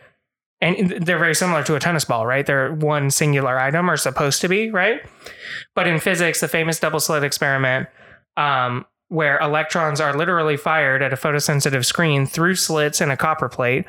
[0.61, 2.47] and they're very similar to a tennis ball, right?
[2.47, 5.01] They're one singular item, or supposed to be, right?
[5.75, 7.88] But in physics, the famous double slit experiment,
[8.37, 13.49] um, where electrons are literally fired at a photosensitive screen through slits in a copper
[13.49, 13.85] plate,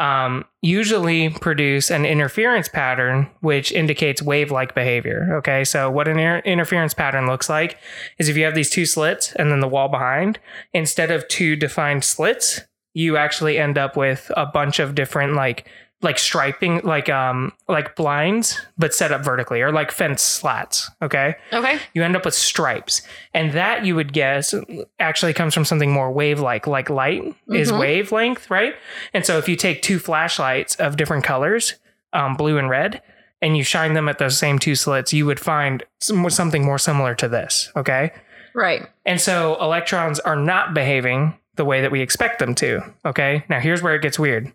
[0.00, 5.36] um, usually produce an interference pattern which indicates wave like behavior.
[5.36, 7.78] Okay, so what an inter- interference pattern looks like
[8.18, 10.40] is if you have these two slits and then the wall behind,
[10.72, 15.68] instead of two defined slits, you actually end up with a bunch of different like
[16.04, 21.34] like striping like um like blinds but set up vertically or like fence slats okay
[21.52, 21.78] Okay.
[21.94, 24.54] you end up with stripes and that you would guess
[25.00, 27.78] actually comes from something more wave like like light is Mhm.
[27.80, 28.74] wavelength right
[29.12, 31.74] and so if you take two flashlights of different colors
[32.12, 33.02] um, blue and red
[33.42, 36.78] and you shine them at those same two slits you would find some, something more
[36.78, 38.12] similar to this okay
[38.54, 38.86] Right.
[39.04, 42.82] and so electrons are not behaving the way that we expect them to.
[43.06, 43.44] Okay.
[43.48, 44.52] Now here's where it gets weird.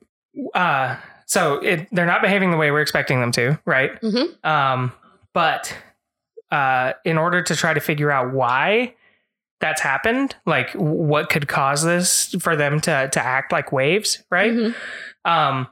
[0.53, 0.97] Uh,
[1.30, 3.99] so it, they're not behaving the way we're expecting them to, right?
[4.01, 4.43] Mhm.
[4.43, 4.91] Um,
[5.34, 5.75] but
[6.51, 8.95] uh, in order to try to figure out why
[9.61, 14.51] that's happened, like what could cause this for them to to act like waves, right?
[14.51, 14.75] Mhm.
[15.25, 15.67] um,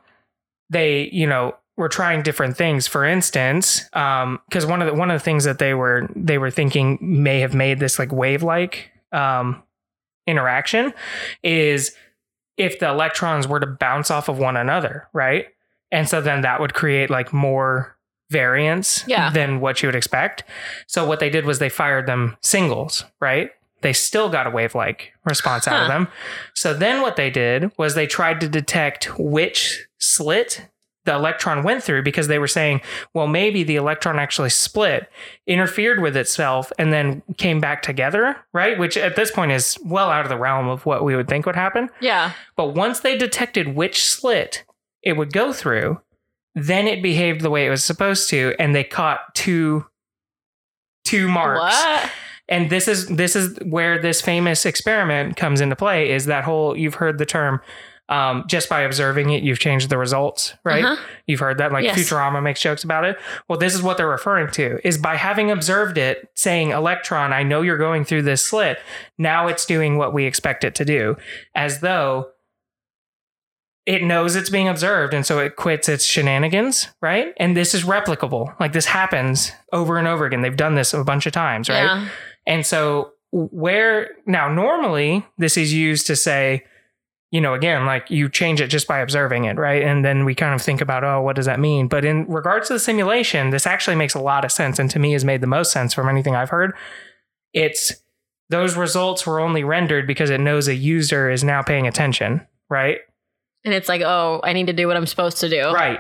[0.70, 2.86] they you know were trying different things.
[2.88, 6.52] For instance, because one of the one of the things that they were they were
[6.52, 9.64] thinking may have made this like wave like um,
[10.28, 10.94] interaction
[11.44, 11.96] is
[12.58, 15.48] if the electrons were to bounce off of one another, right?
[15.92, 17.96] And so then that would create like more
[18.30, 19.30] variance Yeah.
[19.30, 20.44] than what you would expect.
[20.86, 23.52] So what they did was they fired them singles, right?
[23.82, 26.08] They still got a wave like response out of them.
[26.54, 30.68] So then what they did was they tried to detect which slit
[31.08, 32.82] the electron went through because they were saying,
[33.14, 35.10] well, maybe the electron actually split,
[35.48, 38.78] interfered with itself, and then came back together, right?
[38.78, 41.46] Which at this point is well out of the realm of what we would think
[41.46, 41.90] would happen.
[42.02, 42.34] Yeah.
[42.58, 44.66] But once they detected which slit
[45.02, 46.02] it would go through,
[46.54, 49.86] then it behaved the way it was supposed to, and they caught two
[51.06, 51.74] two marks.
[51.74, 52.12] What?
[52.50, 56.12] And this is this is where this famous experiment comes into play.
[56.12, 57.62] Is that whole you've heard the term
[58.10, 60.84] um, just by observing it, you've changed the results, right?
[60.86, 61.02] Uh-huh.
[61.26, 61.98] You've heard that, like Yes.
[61.98, 63.18] Futurama makes jokes about it.
[63.48, 67.44] Well, this is what they're referring to: is by having observed it, saying, "Electron, I
[67.44, 68.80] know you're going through this slit."
[69.18, 71.18] Now it's doing what we expect it to do,
[71.54, 72.30] as though
[73.86, 77.34] it knows it's being observed, and so it quits its shenanigans, right?
[77.38, 78.54] And this is replicable.
[78.60, 80.42] Like this happens over and over again.
[80.42, 81.84] They've done this a bunch of times, right?
[81.84, 82.08] Yeah.
[82.46, 86.66] And so where now normally this is used to say,
[87.32, 89.84] you know, again, like you change it just by observing it, right?
[89.84, 91.88] And then we kind of think about, oh, what does that mean?
[91.88, 95.00] But in regards to the simulation, this actually makes a lot of sense and to
[95.00, 96.74] me has made the most sense from anything I've heard.
[97.54, 97.94] It's
[98.50, 103.00] those results were only rendered because it knows a user is now paying attention, right?
[103.66, 105.72] And it's like, oh, I need to do what I'm supposed to do.
[105.72, 106.00] Right.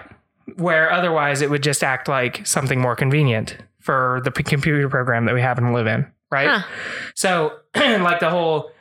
[0.56, 5.26] Where otherwise it would just act like something more convenient for the p- computer program
[5.26, 6.48] that we happen to live in, right?
[6.48, 6.68] Huh.
[7.16, 8.72] So, like the whole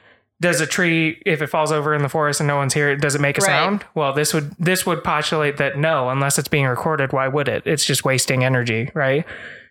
[0.41, 3.15] does a tree if it falls over in the forest and no one's here, does
[3.15, 3.47] it make a Right.
[3.47, 3.85] sound?
[3.95, 7.63] Well, this would this would postulate that no, unless it's being recorded, why would it?
[7.67, 9.25] It's just wasting energy, right?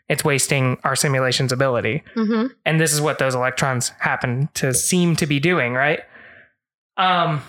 [0.09, 2.03] It's wasting our simulation's ability.
[2.15, 2.47] Mm-hmm.
[2.65, 6.01] And this is what those electrons happen to seem to be doing, right?
[6.97, 7.41] Um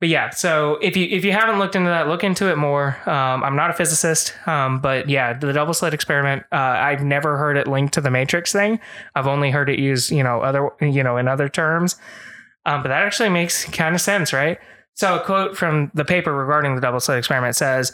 [0.00, 2.96] but yeah, so if you if you haven't looked into that, look into it more.
[3.08, 6.42] Um, I'm not a physicist, um, but yeah, the double slit experiment.
[6.50, 8.80] Uh, I've never heard it linked to the matrix thing.
[9.14, 11.94] I've only heard it used, you know, other you know in other terms.
[12.64, 14.58] Um, but that actually makes kind of sense, right?
[14.94, 17.92] So a quote from the paper regarding the double slit experiment says,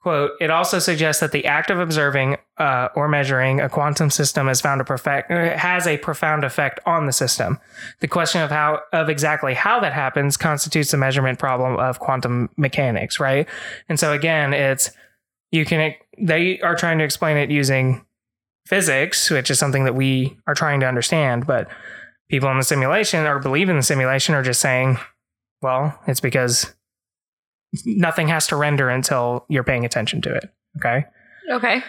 [0.00, 4.48] "quote It also suggests that the act of observing uh, or measuring a quantum system
[4.48, 7.58] has found a perfect has a profound effect on the system.
[8.00, 12.48] The question of how of exactly how that happens constitutes the measurement problem of quantum
[12.56, 13.46] mechanics, right?
[13.88, 14.90] And so again, it's
[15.50, 18.04] you can they are trying to explain it using
[18.66, 21.68] physics, which is something that we are trying to understand, but
[22.28, 24.98] people in the simulation or believe in the simulation are just saying,
[25.62, 26.74] well, it's because
[27.84, 30.50] nothing has to render until you're paying attention to it.
[30.76, 31.04] Okay.
[31.50, 31.82] Okay.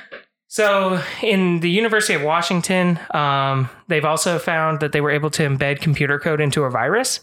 [0.48, 5.44] So, in the University of Washington, um, they've also found that they were able to
[5.48, 7.20] embed computer code into a virus.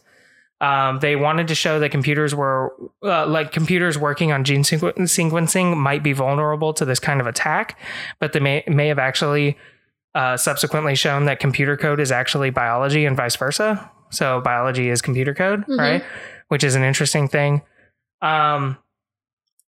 [0.61, 4.95] Um, they wanted to show that computers were uh, like computers working on gene sequ-
[4.95, 7.79] sequencing might be vulnerable to this kind of attack,
[8.21, 9.59] but they may may have actually
[10.17, 13.91] uh, subsequently shown that computer code is actually biology and vice versa.
[14.11, 15.79] So biology is computer code, Mhm.
[15.79, 16.05] right?
[16.49, 17.62] Which is an interesting thing.
[18.23, 18.79] Um,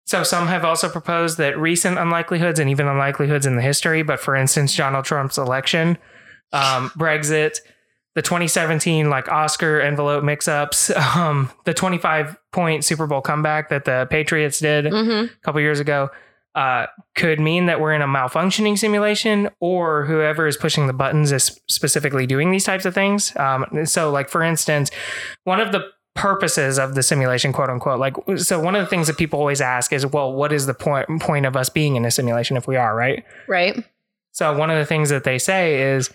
[0.06, 4.18] so some have also proposed that recent unlikelihoods and even unlikelihoods in the history, but
[4.20, 5.98] for instance, Donald Trump's election,
[6.52, 7.58] um, Brexit,
[8.14, 14.06] the 2017 like Oscar envelope mix-ups, um, the 25 point Super Bowl comeback that the
[14.10, 15.24] Patriots did Mm-hmm.
[15.26, 16.08] a couple years ago,
[16.54, 21.30] uh, could mean that we're in a malfunctioning simulation, or whoever is pushing the buttons
[21.32, 23.36] is specifically doing these types of things.
[23.36, 24.90] Um, so, like for instance,
[25.44, 25.84] one of the
[26.14, 29.60] purposes of the simulation, quote unquote, like so, one of the things that people always
[29.60, 32.66] ask is, well, what is the point point of us being in a simulation if
[32.66, 33.24] we are right?
[33.46, 33.84] Right.
[34.32, 36.12] So one of the things that they say is,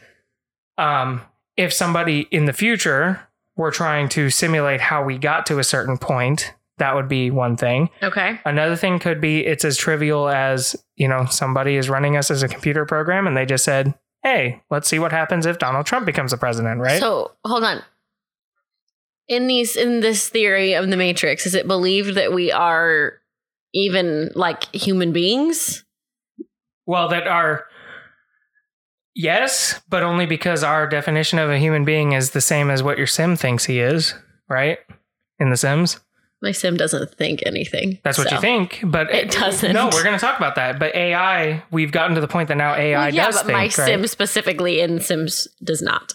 [0.78, 1.22] um,
[1.58, 5.98] if somebody in the future were trying to simulate how we got to a certain
[5.98, 7.90] point, that would be one thing.
[8.02, 8.40] Okay.
[8.46, 12.44] Another thing could be it's as trivial as, you know, somebody is running us as
[12.44, 13.94] a computer program and they just said,
[14.24, 17.00] hey, let's see what happens if Donald Trump becomes the president, right?
[17.00, 17.82] So hold on.
[19.28, 23.14] In these in this theory of the Matrix, is it believed that we are
[23.74, 25.84] even like human beings?
[26.86, 27.66] well, that are,
[29.16, 32.98] yes, but only because our definition of a human being is the same as what
[32.98, 34.14] your sim thinks he is,
[34.50, 34.80] right?
[35.40, 36.00] In The Sims.
[36.44, 38.00] My sim doesn't think anything.
[38.04, 39.72] That's what so- you think, but It doesn't.
[39.72, 40.78] No, we're going to talk about that.
[40.78, 43.54] But AI, we've gotten to the point that now AI Well, yeah, does but think,
[43.56, 43.72] my right?
[43.72, 46.14] sim specifically in Sims does not.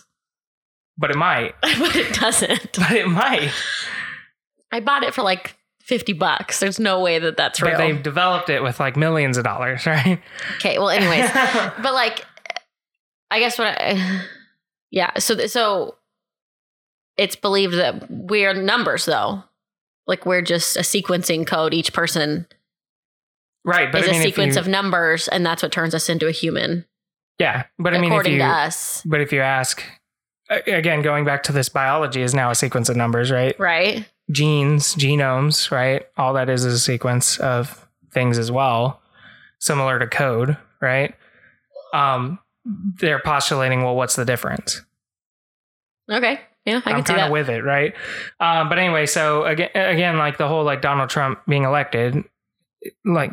[0.99, 1.55] But it might.
[1.63, 2.77] but it doesn't.
[2.79, 3.51] But it might.
[4.71, 6.61] I bought it for like fifty bucks.
[6.61, 7.79] There's no way that that's But real.
[7.79, 10.21] they've developed it with like millions of dollars, right?
[10.57, 10.79] Okay.
[10.79, 11.31] Well, anyways,
[11.83, 12.27] but like,
[13.31, 14.25] I guess what I,
[14.91, 15.19] yeah.
[15.19, 15.95] So so
[17.17, 19.45] it's believed that we're numbers though.
[20.09, 21.73] Like we're just a sequencing code.
[21.73, 22.47] Each person
[23.65, 23.93] right.
[23.93, 26.27] But is I mean, a sequence you, of numbers, and that's what turns us into
[26.27, 26.87] a human,
[27.39, 27.65] yeah.
[27.79, 29.03] But I mean, if according you, to us.
[29.05, 29.85] but if you ask
[30.51, 33.59] again, going back to this biology is now a sequence of numbers, right?
[33.59, 34.07] Right.
[34.31, 36.07] Genes, genomes, right?
[36.17, 39.01] All that is is a sequence of things as well,
[39.59, 41.15] similar to code, right?
[41.93, 42.39] Um,
[42.99, 44.83] they're postulating, well, what's the difference?
[46.11, 46.41] Okay.
[46.69, 47.95] Yeah, I I'm can kind of with it, right?
[48.41, 52.23] Um, but anyway, so again, again, like the whole like Donald Trump being elected,
[53.07, 53.33] like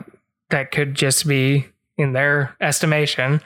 [0.52, 1.68] that could just be
[1.98, 3.42] in their estimation.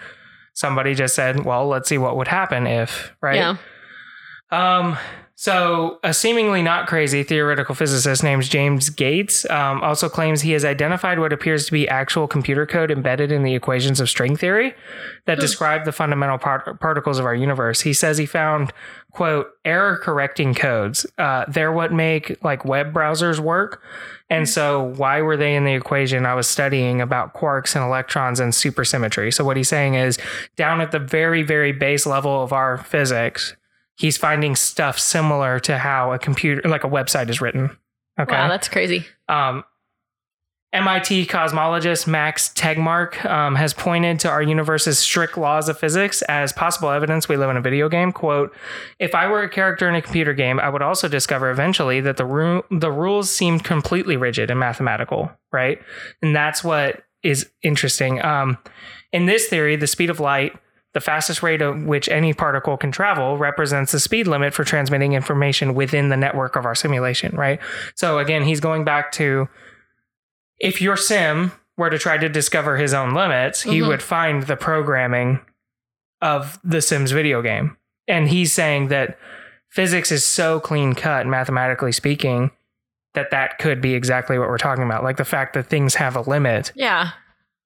[0.53, 3.37] Somebody just said, "Well, let's see what would happen if," right?
[3.37, 3.57] Yeah.
[4.51, 4.95] Um,
[5.41, 10.65] so a seemingly not crazy theoretical physicist named James Gates um, also claims he has
[10.65, 14.75] identified what appears to be actual computer code embedded in the equations of string theory
[15.27, 15.41] that Hmm.
[15.41, 17.79] describe the fundamental part- particles of our universe.
[17.79, 18.73] He says he found
[19.13, 21.05] quote error correcting codes.
[21.17, 23.81] Uh, they're what make like web browsers work.
[24.29, 26.25] And so why were they in the equation?
[26.25, 29.33] I was studying about quarks and electrons and supersymmetry.
[29.33, 30.19] So what he's saying is
[30.57, 33.55] down at the very, very base level of our physics,
[33.99, 37.69] he's finding stuff similar to how a computer like a website is written.
[38.19, 38.33] Okay.
[38.33, 39.05] Wow, that's crazy.
[39.27, 39.63] Um,
[40.71, 46.53] MIT cosmologist Max Tegmark um, has pointed to our universe's strict laws of physics as
[46.53, 48.11] possible evidence we live in a video game.
[48.11, 48.55] "Quote:
[48.99, 52.17] If I were a character in a computer game, I would also discover eventually that
[52.17, 55.81] the ru- the rules seemed completely rigid and mathematical, right?
[56.21, 58.23] And that's what is interesting.
[58.23, 58.57] Um,
[59.11, 60.53] in this theory, the speed of light."
[60.93, 65.13] The fastest rate at which any particle can travel represents the speed limit for transmitting
[65.13, 67.59] information within the network of our simulation, right?
[67.95, 69.47] So again, he's going back to
[70.59, 73.87] if your sim were to try to discover his own limits, he Mhm.
[73.87, 75.39] would find the programming
[76.21, 77.77] of the Sims video game.
[78.07, 79.17] And he's saying that
[79.69, 82.51] physics is so clean cut, mathematically speaking,
[83.13, 85.03] that that could be exactly what we're talking about.
[85.03, 87.11] Like the fact that things have a limit Yeah.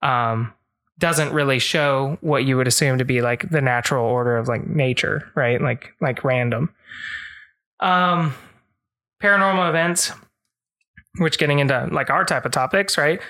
[0.02, 0.54] um,
[1.00, 4.68] doesn't really show what you would assume to be like the natural order of like
[4.68, 5.62] nature, right?
[5.62, 6.74] Like like random.
[7.80, 8.34] Um,
[9.22, 10.12] paranormal events,
[11.18, 13.22] which getting into like our type of topics, right?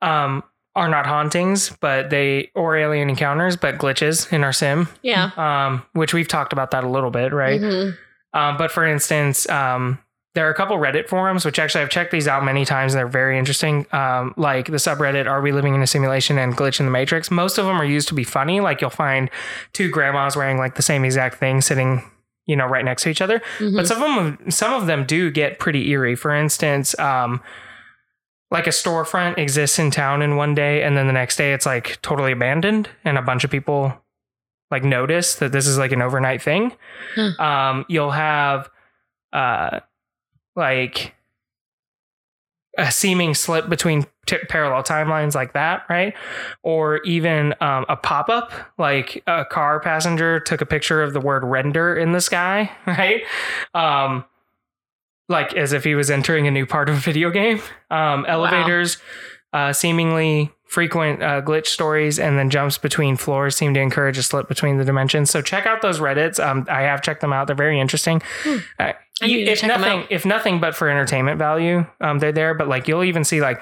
[0.00, 0.42] Um,
[0.74, 4.88] are not hauntings, but they or alien encounters, but glitches in our sim.
[5.02, 5.30] Yeah.
[5.36, 7.60] Um, which we've talked about that a little bit, right?
[7.60, 7.96] Mhm.
[8.32, 9.98] Um, but for instance, um,
[10.34, 12.94] there are a couple Reddit forums, which actually I've checked these out many times.
[12.94, 13.86] and They're very interesting.
[13.92, 17.30] Um, like the subreddit, Are We Living in a Simulation and Glitch in the Matrix?
[17.30, 18.60] Most of them are used to be funny.
[18.60, 19.30] Like you'll find
[19.72, 22.02] two grandmas wearing like the same exact thing sitting,
[22.46, 23.42] you know, right next to each other.
[23.58, 23.76] Mhm.
[23.76, 26.14] But some of them, some of them do get pretty eerie.
[26.16, 27.42] For instance, um,
[28.50, 31.66] like a storefront exists in town in one day, and then the next day it's
[31.66, 33.98] like totally abandoned, and a bunch of people
[34.70, 36.72] like notice that this is like an overnight thing.
[37.16, 37.40] Hmm.
[37.40, 38.70] Um, you'll have
[39.34, 39.80] uh,
[40.56, 41.14] like
[42.78, 46.14] a seeming slip between t- parallel timelines like that, right?
[46.62, 51.20] Or even um, a pop up, like a car passenger took a picture of the
[51.20, 53.22] word render in the sky, right?
[53.74, 54.24] Um,
[55.28, 57.60] like as if he was entering a new part of a video game.
[57.90, 58.98] Um, elevators,
[59.52, 64.22] uh, seemingly frequent uh, glitch stories, and then jumps between floors seem to encourage a
[64.22, 65.30] slip between the dimensions.
[65.30, 66.42] So check out those Reddits.
[66.42, 68.22] Um, I have checked them out; they're very interesting.
[68.78, 69.26] Uh, Hmm.
[69.26, 72.54] You- if nothing, if nothing but for entertainment value, um, they're there.
[72.54, 73.60] But like you'll even see like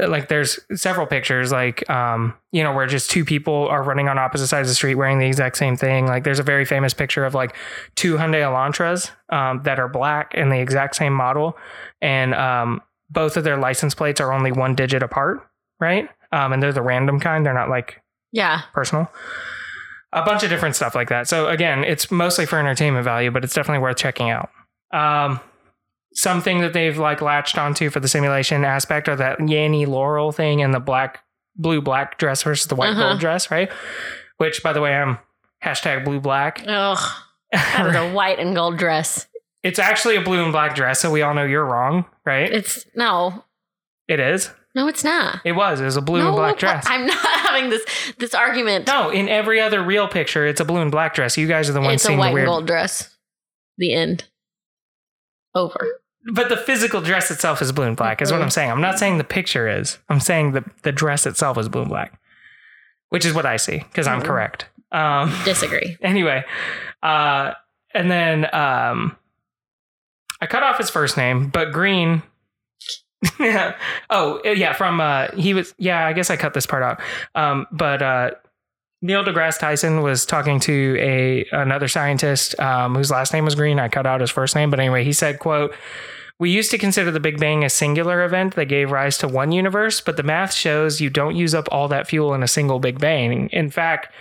[0.00, 4.16] like there's several pictures like um you know where just two people are running on
[4.16, 6.94] opposite sides of the street wearing the exact same thing like there's a very famous
[6.94, 7.56] picture of like
[7.96, 11.56] two Hyundai Elantras um, that are black and the exact same model
[12.00, 12.80] and um
[13.10, 15.40] both of their license plates are only one digit apart
[15.80, 18.00] right um and they're the random kind they're not like
[18.32, 18.62] Yeah.
[18.72, 19.10] personal
[20.12, 23.44] a bunch of different stuff like that so again it's mostly for entertainment value but
[23.44, 24.50] it's definitely worth checking out
[24.92, 25.38] um
[26.14, 30.62] something that they've like latched onto for the simulation aspect are that Yanny Laurel thing
[30.62, 31.22] and the black
[31.56, 33.08] blue black dress versus the white Uh-huh.
[33.10, 33.70] gold dress right
[34.38, 35.18] which by the way i'm
[35.64, 36.98] hashtag blue black Ugh.
[37.52, 39.26] A white and gold dress.
[39.62, 42.86] it's actually a blue and black dress so we all know you're wrong right It's
[42.94, 43.44] no.
[44.06, 45.40] it is No, it's not.
[45.44, 47.84] it was it was a blue no, and black dress I'm not having this
[48.18, 48.86] this argument.
[48.86, 51.72] no in every other real picture it's a blue and black dress you guys are
[51.72, 53.16] the ones it's a seeing white the and weird gold dress.
[53.76, 54.24] The end.
[55.54, 55.86] Over.
[56.32, 58.42] But the physical dress itself is blue and black, is what.
[58.42, 58.70] I'm saying.
[58.70, 59.98] I'm not saying the picture is.
[60.08, 62.20] I'm saying the, the dress itself is blue and black,
[63.08, 64.26] which is what I see because I'm Mhm.
[64.26, 64.66] correct.
[64.92, 65.96] Um, Disagree.
[66.02, 66.44] anyway,
[67.02, 67.52] uh,
[67.94, 69.16] and then um,
[70.40, 72.22] I cut off his first name, but Greene.
[74.10, 76.06] oh yeah, from uh, he was yeah.
[76.06, 77.00] I guess I cut this part out.
[77.34, 78.30] Um, but uh,
[79.02, 83.78] Neil deGrasse Tyson was talking to a another scientist um, whose last name was Greene.
[83.78, 85.74] I cut out his first name, but anyway, he said, "quote
[86.40, 89.50] We used to consider the Big Bang a singular event that gave rise to one
[89.50, 92.78] universe, but the math shows you don't use up all that fuel in a single
[92.78, 93.48] Big Bang.
[93.50, 94.12] In fact,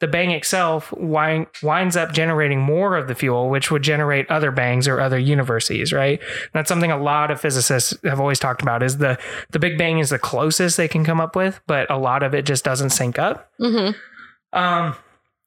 [0.00, 4.50] the bang itself wind, winds up generating more of the fuel, which would generate other
[4.50, 6.18] bangs or other universes, right?
[6.54, 9.18] That's something a lot of physicists have always talked about is the,
[9.50, 12.34] the Big Bang is the closest they can come up with, but a lot of
[12.34, 13.50] it just doesn't sync up.
[13.60, 14.58] Mm-hmm.
[14.58, 14.96] Um,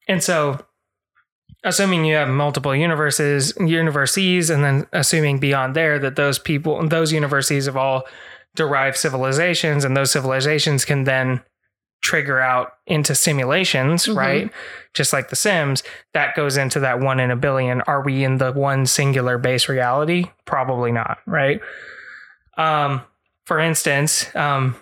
[0.06, 0.64] and so
[1.64, 6.90] assuming you have multiple universes, universities, and then assuming beyond there that those people, and
[6.90, 8.04] those universities have all
[8.54, 11.40] derived civilizations, and those civilizations can then
[12.02, 14.16] trigger out into simulations, Mhm.
[14.16, 14.50] right?
[14.94, 15.82] Just like The Sims,
[16.14, 17.82] that goes into that one in a billion.
[17.82, 20.30] Are we in the one singular base reality?
[20.46, 21.60] Probably not, right?
[22.56, 23.02] Um,
[23.44, 24.76] for instance, um,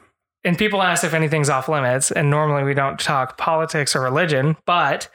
[0.44, 4.56] and people ask if anything's off limits, and normally we don't talk politics or religion,
[4.64, 5.08] but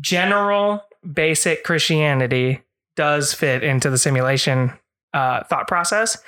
[0.00, 2.62] general basic Christianity
[2.96, 4.72] does fit into the simulation
[5.14, 6.18] uh, thought process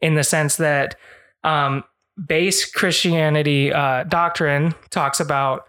[0.00, 0.96] in the sense that
[1.44, 1.84] um,
[2.26, 5.66] base Christianity uh, doctrine talks about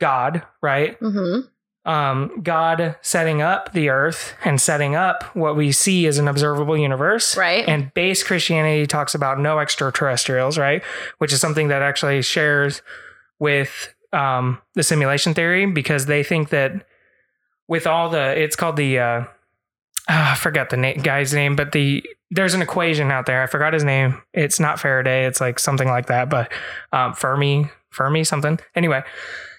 [0.00, 0.98] God, right?
[1.00, 1.48] Mm-hmm.
[1.84, 6.76] Um, God setting up the earth and setting up what we see as an observable
[6.76, 7.36] universe.
[7.36, 7.66] Right.
[7.66, 10.82] And base Christianity talks about no extraterrestrials, right?
[11.18, 12.82] Which is something that actually shares
[13.40, 16.86] with um, the simulation theory because they think that
[17.68, 19.24] with all the, it's called the, uh,
[20.08, 23.42] ah, I forgot the na- guy's name, but the there's an equation out there.
[23.42, 24.20] I forgot his name.
[24.32, 25.26] It's not Faraday.
[25.26, 26.50] It's like something like that, but
[26.90, 28.58] um, Fermi, Fermi, something.
[28.74, 29.02] Anyway,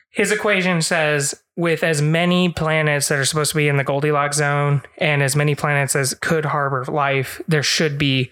[0.10, 4.38] his equation says with as many planets that are supposed to be in the Goldilocks
[4.38, 8.32] zone and as many planets as could harbor life, there should be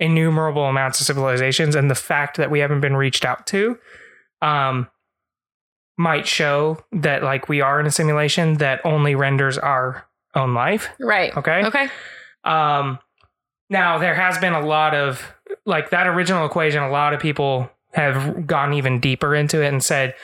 [0.00, 1.74] innumerable amounts of civilizations.
[1.74, 3.78] And the fact that we haven't been reached out to
[4.40, 4.88] um,
[5.96, 10.88] might show that like we are in a simulation that only renders our own life.
[10.98, 11.36] Right.
[11.36, 11.64] Okay.
[11.66, 11.88] Okay.
[12.44, 12.98] Um,
[13.70, 15.22] now there has been a lot of
[15.66, 16.82] like that original equation.
[16.82, 20.14] A lot of people have gone even deeper into it and said,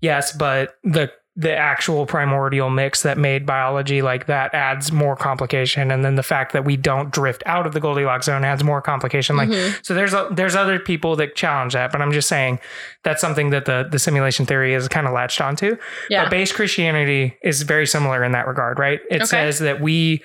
[0.00, 5.90] yes, but the the actual primordial mix that made biology like that adds more complication,
[5.90, 8.82] and then the fact that we don't drift out of the Goldilocks zone adds more
[8.82, 9.36] complication.
[9.36, 9.78] Like Mhm.
[9.82, 12.58] so, there's a, there's other people that challenge that, but I'm just saying
[13.04, 15.78] that's something that the the simulation theory is kind of latched onto.
[16.10, 16.24] Yeah.
[16.24, 19.00] But base Christianity is very similar in that regard, right?
[19.10, 19.24] It Okay.
[19.26, 20.22] says that we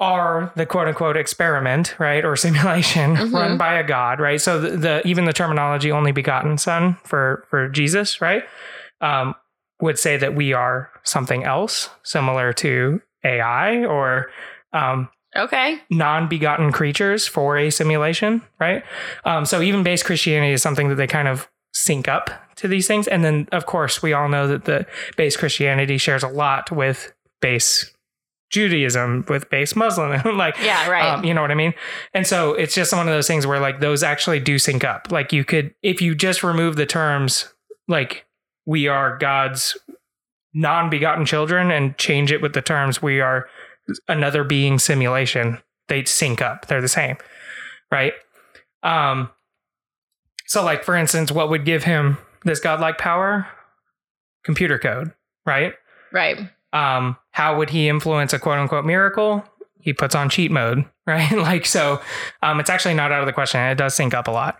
[0.00, 3.32] are the quote unquote experiment, right, or simulation Mhm.
[3.32, 4.40] run by a god, right?
[4.40, 8.44] So the, the even the terminology "only begotten Son" for for Jesus, right,
[9.00, 9.34] um,
[9.82, 14.30] would say that we are something else, similar to AI or
[14.72, 15.80] um, okay.
[15.90, 18.84] non-begotten creatures for a simulation, right?
[19.24, 22.86] Um, so even base Christianity is something that they kind of sync up to these
[22.86, 26.70] things, and then of course we all know that the base Christianity shares a lot
[26.70, 27.92] with base
[28.50, 30.88] Judaism, with base Muslim, like Yeah.
[30.88, 31.10] Right.
[31.10, 31.74] um, you know what I mean?
[32.14, 35.10] And so it's just one of those things where like those actually do sync up.
[35.10, 37.52] Like you could, if you just remove the terms
[37.88, 38.26] like
[38.66, 39.76] we are God's
[40.54, 43.48] non begotten children and change it with the terms we are
[44.08, 45.58] another being simulation,
[45.88, 46.66] they sync up.
[46.66, 47.16] They're the same.
[47.90, 48.12] Right.
[48.82, 49.30] Um,
[50.46, 53.46] so like for instance, what would give him this godlike power?
[54.44, 55.12] Computer code,
[55.46, 55.74] right?
[56.12, 56.36] right.
[56.72, 59.44] um, how would he influence a quote unquote miracle?
[59.80, 61.32] He puts on cheat mode, right?
[61.32, 62.00] like, so
[62.42, 63.60] um, it's actually not out of the question.
[63.60, 64.58] It does sync up a lot.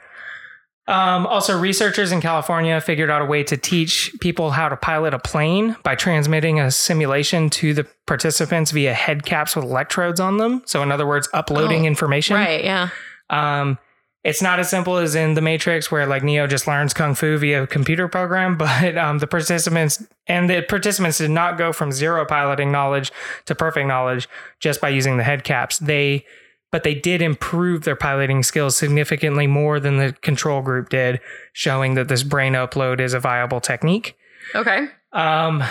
[0.89, 5.14] Um, also, researchers in California figured out a way to teach people how to pilot
[5.14, 10.39] a plane by transmitting a simulation to the participants via head caps with electrodes on
[10.39, 10.62] them.
[10.66, 12.35] So, in other words, uploading Oh, information.
[12.35, 12.64] Right.
[12.64, 12.89] Yeah.
[13.30, 13.78] Um,
[14.24, 17.39] it's not as simple as in the Matrix, where like Neo just learns kung fu
[17.39, 21.93] via a computer program, but um, the participants and the participants did not go from
[21.93, 23.12] zero piloting knowledge
[23.47, 24.28] to perfect knowledge
[24.61, 25.78] just by using the head caps.
[25.78, 26.24] They,
[26.73, 31.20] but they did improve their piloting skills significantly more than the control group did,
[31.53, 34.16] showing that this brain upload is a viable technique.
[34.55, 34.89] Okay.
[35.12, 35.62] Um,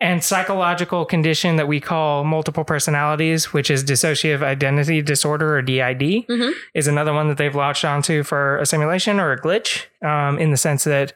[0.00, 6.24] and psychological condition that we call multiple personalities, which is dissociative identity disorder or DID,
[6.28, 6.52] Mhm.
[6.74, 10.50] is another one that they've latched onto for a simulation or a glitch, um, in
[10.52, 11.12] the sense that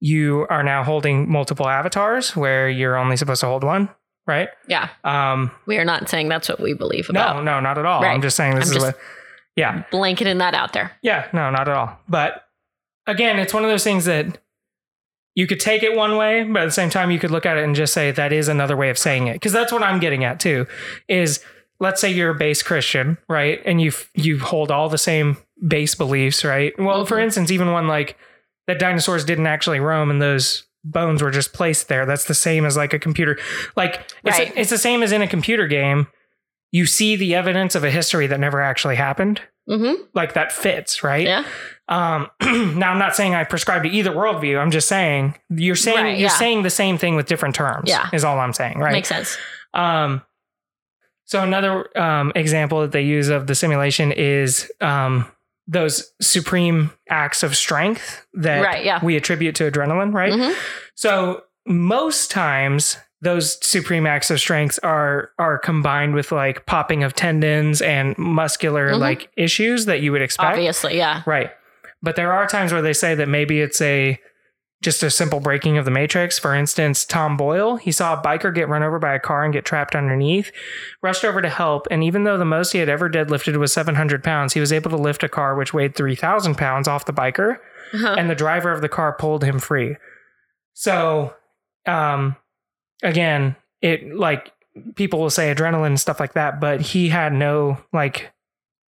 [0.00, 3.88] you are now holding multiple avatars where you're only supposed to hold one,
[4.26, 4.48] right?
[4.68, 4.88] Yeah.
[5.04, 7.36] Um, We are not saying that's what we believe about.
[7.36, 8.02] no, no, not at all.
[8.02, 8.12] Right.
[8.12, 8.98] I'm just saying this I'm is what,
[9.56, 9.84] yeah.
[9.90, 10.92] Blanketing that out there.
[11.02, 11.98] Yeah, no, not at all.
[12.08, 12.44] But
[13.06, 14.38] again, it's one of those things that
[15.34, 17.56] you could take it one way, but at the same time, you could look at
[17.58, 19.34] it and just say that is another way of saying it.
[19.34, 20.66] Because that's what I'm getting at too.
[21.08, 21.40] Is
[21.78, 25.94] let's say you're a base Christian, right, and you you hold all the same base
[25.94, 26.72] beliefs, right?
[26.78, 27.22] Well, for Mhm.
[27.24, 28.16] instance, even one like
[28.66, 32.06] that dinosaurs didn't actually roam and those bones were just placed there.
[32.06, 33.38] That's the same as like a computer.
[33.76, 34.52] Like it's, Right.
[34.56, 36.06] it's the same as in a computer game.
[36.72, 40.00] You see the evidence of a history that never actually happened Mm-hmm.
[40.14, 41.26] like that fits, right?
[41.26, 41.44] Yeah.
[41.88, 42.28] Um,
[42.78, 44.60] now I'm not saying I prescribe to either worldview.
[44.60, 46.38] I'm just saying you're saying Right, you're yeah.
[46.38, 47.88] saying the same thing with different terms.
[47.90, 48.08] Yeah.
[48.12, 48.92] is all I'm saying, right?
[48.92, 49.36] Makes sense.
[49.74, 50.22] Um,
[51.24, 55.26] so another um, example that they use of the simulation is um,
[55.68, 59.00] those supreme acts of strength that Right, yeah.
[59.04, 60.32] we attribute to adrenaline, right?
[60.32, 60.54] Mhm.
[60.94, 67.14] So most times those supreme acts of strength are are combined with like popping of
[67.14, 68.98] tendons and muscular Mhm.
[69.00, 70.50] like issues that you would expect.
[70.52, 71.22] Obviously, yeah.
[71.26, 71.50] Right.
[72.02, 74.20] But there are times where they say that maybe it's a
[74.86, 76.38] just a simple breaking of the matrix.
[76.38, 79.52] For instance, Tom Boyle, he saw a biker get run over by a car and
[79.52, 80.50] get trapped underneath,
[81.02, 84.22] rushed over to help, and even though the most he had ever deadlifted was 700
[84.24, 87.56] pounds, he was able to lift a car which weighed 3,000 pounds off the biker,
[87.94, 88.14] Uh-huh.
[88.16, 89.96] and the driver of the car pulled him free.
[90.74, 91.34] So,
[91.86, 92.36] um,
[93.02, 94.52] again, it like
[94.94, 98.32] people will say adrenaline and stuff like that, but he had no like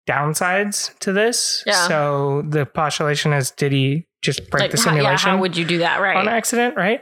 [0.07, 1.63] downsides to this.
[1.65, 1.87] Yeah.
[1.87, 5.55] So the postulation is did he just break Like, the how, yeah, simulation how would
[5.55, 6.15] you do that, right?
[6.17, 7.01] on accident, right?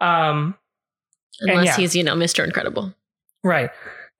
[0.00, 0.56] Um,
[1.42, 1.76] Unless yeah.
[1.76, 2.44] he's, you know, Mr.
[2.44, 2.94] Incredible.
[3.44, 3.70] right.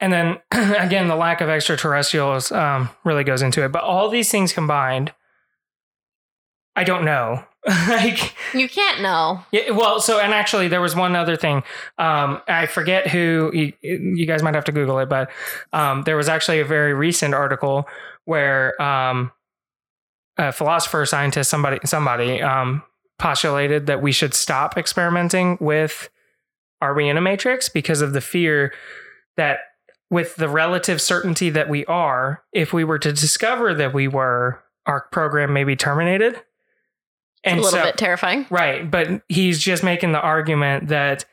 [0.00, 3.70] And then again, the lack of extraterrestrials um, really goes into it.
[3.70, 5.12] But all these things combined,
[6.74, 7.44] I don't know.
[7.88, 9.44] like, You can't know.
[9.52, 11.62] Yeah, well, so and actually, there was one other thing.
[11.98, 15.30] Um, I forget who you, you guys might have to Google it, but
[15.72, 17.86] um, there was actually a very recent article
[18.24, 19.30] where um,
[20.38, 22.82] a philosopher, scientist, somebody, somebody um,
[23.18, 26.08] postulated that we should stop experimenting with
[26.80, 28.72] "Are we in a matrix?" because of the fear
[29.36, 29.58] that
[30.10, 34.62] with the relative certainty that we are, if we were to discover that we were,
[34.84, 36.38] our program may be terminated.
[37.44, 38.46] And a little so- bit terrifying.
[38.50, 38.88] Right.
[38.88, 41.24] But he's just making the argument that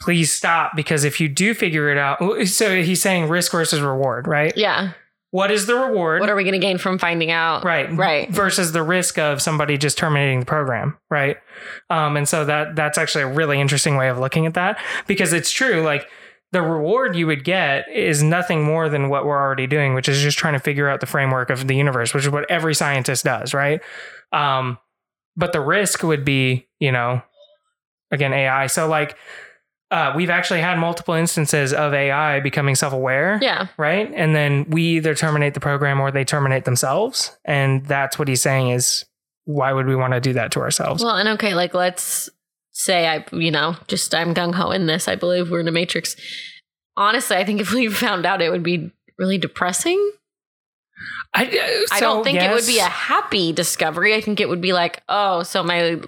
[0.00, 4.26] please stop because if you do figure it out, so he's saying risk versus reward,
[4.26, 4.56] right?
[4.56, 4.92] Yeah.
[5.30, 6.20] What is the reward?
[6.20, 7.64] What are we going to gain from finding out?
[7.64, 7.94] right.
[7.94, 8.30] Right.
[8.30, 11.36] Versus the risk of somebody just terminating the program, right?
[11.90, 15.32] Um, and so that that's actually a really interesting way of looking at that because
[15.32, 15.82] it's true.
[15.82, 16.08] Like
[16.52, 20.22] the reward you would get is nothing more than what we're already doing, which is
[20.22, 23.24] just trying to figure out the framework of the universe, which is what every scientist
[23.24, 23.82] does, right?
[24.32, 24.78] Um,
[25.36, 27.20] but the risk would be, you know,
[28.10, 28.66] again, AI.
[28.66, 29.16] So like,
[29.90, 33.68] uh, we've actually had multiple instances of AI becoming self-aware, Yeah.
[33.76, 34.12] right?
[34.14, 38.42] And then we either terminate the program or they terminate themselves, and that's what he's
[38.42, 39.04] saying is
[39.44, 41.02] why would we want to do that to ourselves?
[41.02, 42.28] Well, and okay, like let's
[42.72, 45.08] say I, you know, just I'm gung ho in this.
[45.08, 46.16] I believe we're in a matrix.
[46.96, 50.12] Honestly, I think if we found out, it would be really depressing.
[51.34, 54.14] I, uh, I don't think it would be a happy discovery.
[54.14, 56.00] I think it would be like, oh, so my,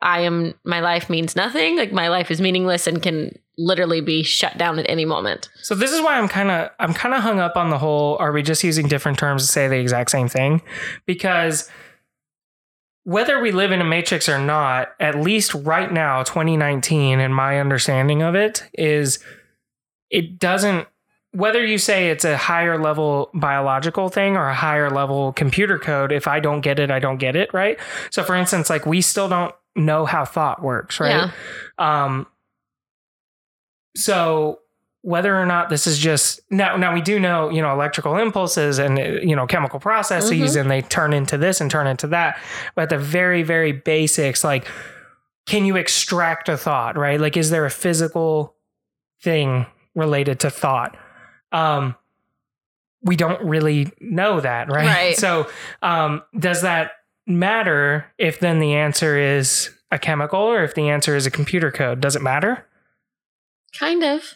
[0.00, 1.76] I am, my life means nothing.
[1.76, 5.50] Like my life is meaningless and can literally be shut down at any moment.
[5.62, 8.16] So this is why I'm kind of I'm kind of hung up on the whole.
[8.18, 10.62] Are we just using different terms to say the exact same thing?
[11.06, 11.68] Because
[13.02, 17.58] whether we live in a matrix or not, at least right now, 2019, and my
[17.58, 19.18] understanding of it is,
[20.10, 20.86] it doesn't.
[21.32, 26.10] Whether you say it's a higher level biological thing or a higher level computer code,
[26.10, 27.78] if I don't get it, I don't get it, right?
[28.10, 31.30] So, for instance, like we still don't know how thought works, right?
[31.78, 32.04] Yeah.
[32.04, 32.26] Um,
[33.96, 34.60] so
[35.02, 38.78] whether or not this is just now, now we do know, you know, electrical impulses
[38.78, 42.40] and you know chemical processes, and they turn into this and turn into that.
[42.74, 44.66] But at the very, very basics, like,
[45.46, 46.96] can you extract a thought?
[46.96, 47.20] Right?
[47.20, 48.54] Like, is there a physical
[49.22, 50.96] thing related to thought?
[51.52, 51.94] Um,
[53.02, 54.86] we don't really know that, right?
[54.86, 55.16] Right.
[55.16, 55.48] So,
[55.82, 56.92] um, does that
[57.26, 61.70] matter if then the answer is a chemical or if the answer is a computer
[61.70, 62.00] code?
[62.00, 62.66] Does it matter?
[63.78, 64.34] Kind of.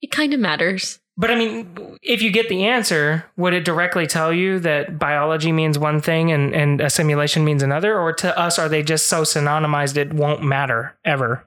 [0.00, 1.00] It kind of matters.
[1.16, 5.50] But I mean, if you get the answer, would it directly tell you that biology
[5.50, 7.98] means one thing and, and a simulation means another?
[7.98, 11.44] Or to us, are they just so synonymized it won't matter ever?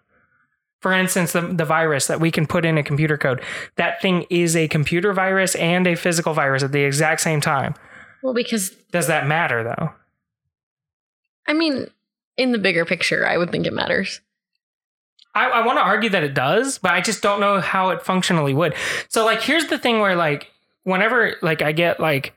[0.82, 3.42] For instance, the, the virus that we can put in a computer code,
[3.76, 7.76] that thing is a computer virus and a physical virus at the exact same time.
[8.24, 9.92] Well, because Does that matter though?
[11.48, 11.88] I mean,
[12.38, 14.22] in the bigger picture, I would think it matters.
[15.34, 18.02] I, I want to argue that it does, but I just don't know how it
[18.02, 18.74] functionally would.
[19.08, 20.52] So like here's the thing where like
[20.84, 22.34] whenever like I get like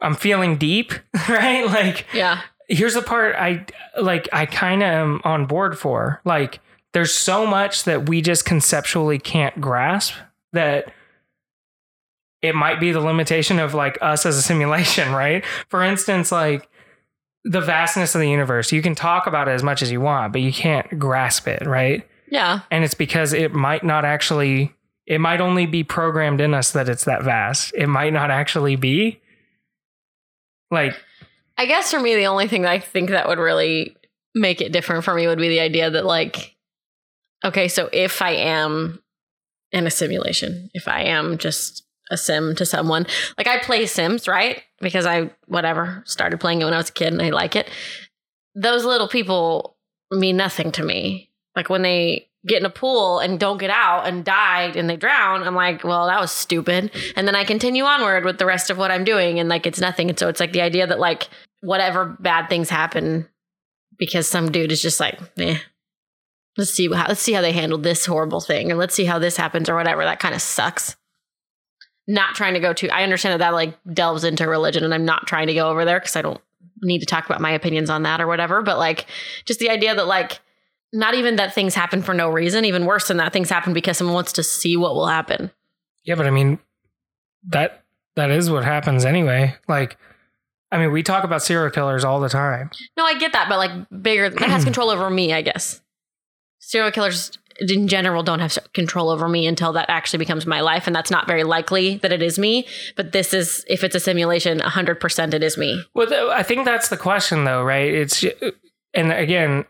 [0.00, 0.92] I'm feeling deep,
[1.28, 1.66] right?
[1.66, 2.40] Like Yeah.
[2.68, 3.66] here's the part I
[4.00, 6.20] like I kind of am on board for.
[6.24, 6.60] Like
[6.96, 10.14] there's so much that we just conceptually can't grasp
[10.54, 10.90] that
[12.40, 15.44] it might be the limitation of like us as a simulation, right?
[15.68, 16.66] For instance, like
[17.44, 18.72] the vastness of the universe.
[18.72, 21.66] You can talk about it as much as you want, but you can't grasp it,
[21.66, 22.08] right?
[22.30, 22.60] Yeah.
[22.70, 24.74] And it's because it might not actually
[25.06, 27.74] it might only be programmed in us that it's that vast.
[27.74, 29.20] It might not actually be.
[30.70, 30.94] Like,
[31.58, 33.94] I guess for me, the only thing that I think that would really
[34.34, 36.55] make it different for me would be the idea that, like,
[37.44, 39.02] okay, so if I am
[39.72, 43.06] in a simulation, if I am just a sim to someone,
[43.36, 44.62] like I play Sims, right?
[44.80, 47.68] Because I, whatever, started playing it when I was a kid and I like it.
[48.54, 49.76] Those little people
[50.10, 51.30] mean nothing to me.
[51.54, 54.96] Like when they get in a pool and don't get out and die and they
[54.96, 56.92] drown, I'm like, well, that was stupid.
[57.16, 59.80] And then I continue onward with the rest of what I'm doing and like it's
[59.80, 60.08] nothing.
[60.08, 61.28] And so it's like the idea that like
[61.60, 63.28] whatever bad things happen
[63.98, 65.58] because some dude is just like, eh,
[66.56, 69.18] let's see how let's see how they handle this horrible thing and let's see how
[69.18, 70.04] this happens or whatever.
[70.04, 70.96] That kind of sucks.
[72.08, 75.04] Not trying to go to I understand that that like delves into religion and I'm
[75.04, 76.40] not trying to go over there because I don't
[76.82, 78.62] need to talk about my opinions on that or whatever.
[78.62, 79.06] But like
[79.44, 80.40] just the idea that like
[80.92, 83.98] not even that things happen for no reason, even worse than that, things happen because
[83.98, 85.50] someone wants to see what will happen.
[86.04, 86.58] yeah, but I mean,
[87.48, 87.84] that
[88.14, 89.54] that is what happens anyway.
[89.68, 89.96] Like,
[90.72, 92.70] I mean, we talk about serial killers all the time.
[92.96, 95.80] No, I get that, but like bigger that has control over me, I guess.
[96.66, 100.88] Serial killers in general don't have control over me until that actually becomes my life,
[100.88, 102.66] and that's not very likely that it is me.
[102.96, 105.80] But this is, if it's a simulation, hundred percent it is me.
[105.94, 107.94] Well, I think that's the question, though, right?
[107.94, 108.24] It's
[108.94, 109.64] and again,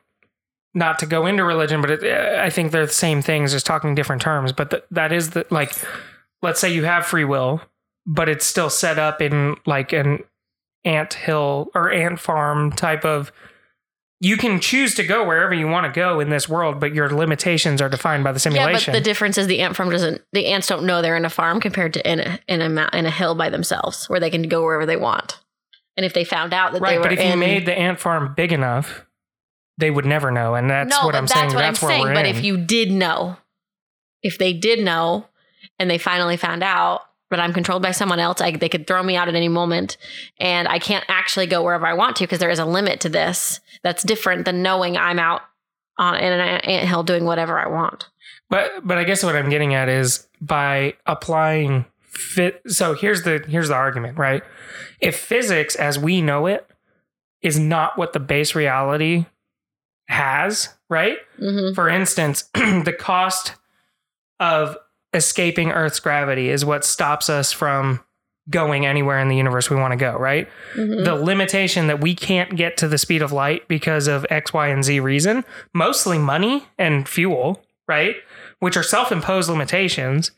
[0.73, 3.95] not to go into religion, but it, I think they're the same things, just talking
[3.95, 4.53] different terms.
[4.53, 5.75] But th- that is the like,
[6.41, 7.61] let's say you have free will,
[8.07, 10.21] but it's still set up in like an
[10.87, 13.33] ant hill or ant farm type of.
[14.19, 17.11] You can choose to go wherever you want to go in this world, but your
[17.11, 18.93] limitations are defined by the simulation.
[18.93, 20.23] Yeah, but the difference is the ant farm doesn't.
[20.33, 23.05] The ants don't know they're in a farm compared to in a in a in
[23.05, 25.39] a hill by themselves, where they can go wherever they want.
[25.99, 27.79] And if they found out that they right, were but if in, you made the
[27.79, 29.05] ant farm big enough,
[29.79, 31.47] they would never know, and that's no, what but I'm that's saying.
[31.49, 32.15] what that's I'm saying.
[32.15, 32.37] But in.
[32.37, 33.37] if you did know,
[34.23, 35.27] if they did know,
[35.79, 39.03] and they finally found out, but I'm controlled by someone else, I, they could throw
[39.03, 39.97] me out at any moment,
[40.39, 43.09] and I can't actually go wherever I want to because there is a limit to
[43.09, 43.61] this.
[43.83, 45.43] That's different than knowing I'm out
[45.99, 48.09] on in an ant hill doing whatever I want.
[48.49, 52.63] But but I guess what I'm getting at is by applying fit.
[52.67, 54.43] So here's the here's the argument, right?
[55.01, 56.69] If physics as we know it
[57.43, 59.27] is not what the base reality
[60.09, 61.19] has, right?
[61.39, 63.55] hmm For instance, the cost
[64.39, 64.77] of
[65.15, 68.01] escaping Earth's gravity is what stops us from
[68.49, 70.49] going anywhere in the universe we want to go, right?
[70.75, 74.53] hmm the limitation that we can't get to the speed of light because of X,
[74.53, 75.45] Y, and Z reason,
[75.75, 78.17] mostly money and fuel, right?
[78.61, 80.31] Which are self imposed limitations.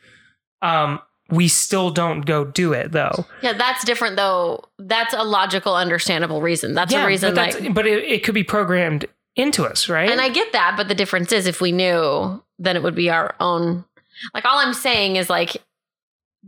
[0.62, 1.00] Um,
[1.30, 3.26] we still don't go do it though.
[3.42, 4.64] Yeah, that's different though.
[4.78, 6.74] That's a logical, understandable reason.
[6.74, 7.34] That's a reason.
[7.34, 9.04] but, Like, but it, it could be programmed
[9.36, 10.10] into us, right?
[10.10, 13.10] And I get that, but the difference is if we knew, then it would be
[13.10, 13.84] our own.
[14.34, 15.56] Like all I'm saying is like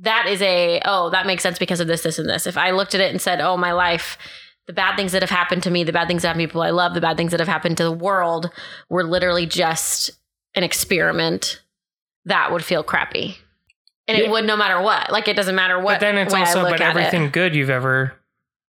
[0.01, 2.47] that is a oh that makes sense because of this, this, and this.
[2.47, 4.17] If I looked at it and said, oh my life,
[4.67, 6.63] the bad things that have happened to me, the bad things that happen to people
[6.63, 8.51] I love, the bad things that have happened to the world
[8.89, 10.11] were literally just
[10.55, 11.61] an experiment,
[12.25, 13.37] that would feel crappy.
[14.09, 14.25] And Yeah.
[14.25, 15.11] it would no matter what.
[15.11, 15.95] Like it doesn't matter what.
[15.95, 16.85] but then it's also, but at it.
[16.85, 18.15] everything good you've ever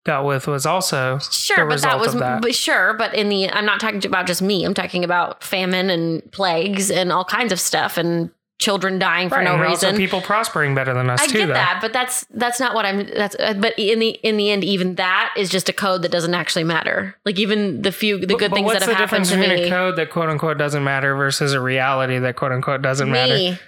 [0.05, 2.41] dealt with was also Sure, but that was that.
[2.41, 4.63] but sure, but in the I'm not talking about just me.
[4.63, 9.35] I'm talking about famine and plagues and all kinds of stuff and children dying for
[9.35, 9.97] Right, no and also reason.
[9.97, 11.53] people prospering better than us I too, get though.
[11.53, 13.05] that, but that's that's not what I'm.
[13.07, 16.11] That's uh, but in the in the end, even that is just a code that
[16.11, 17.15] doesn't actually matter.
[17.25, 19.29] Like even the few the But- good but things what's that have the happened difference
[19.29, 19.67] to between me.
[19.67, 23.59] a code that quote unquote doesn't matter versus a reality that quote unquote doesn't matter?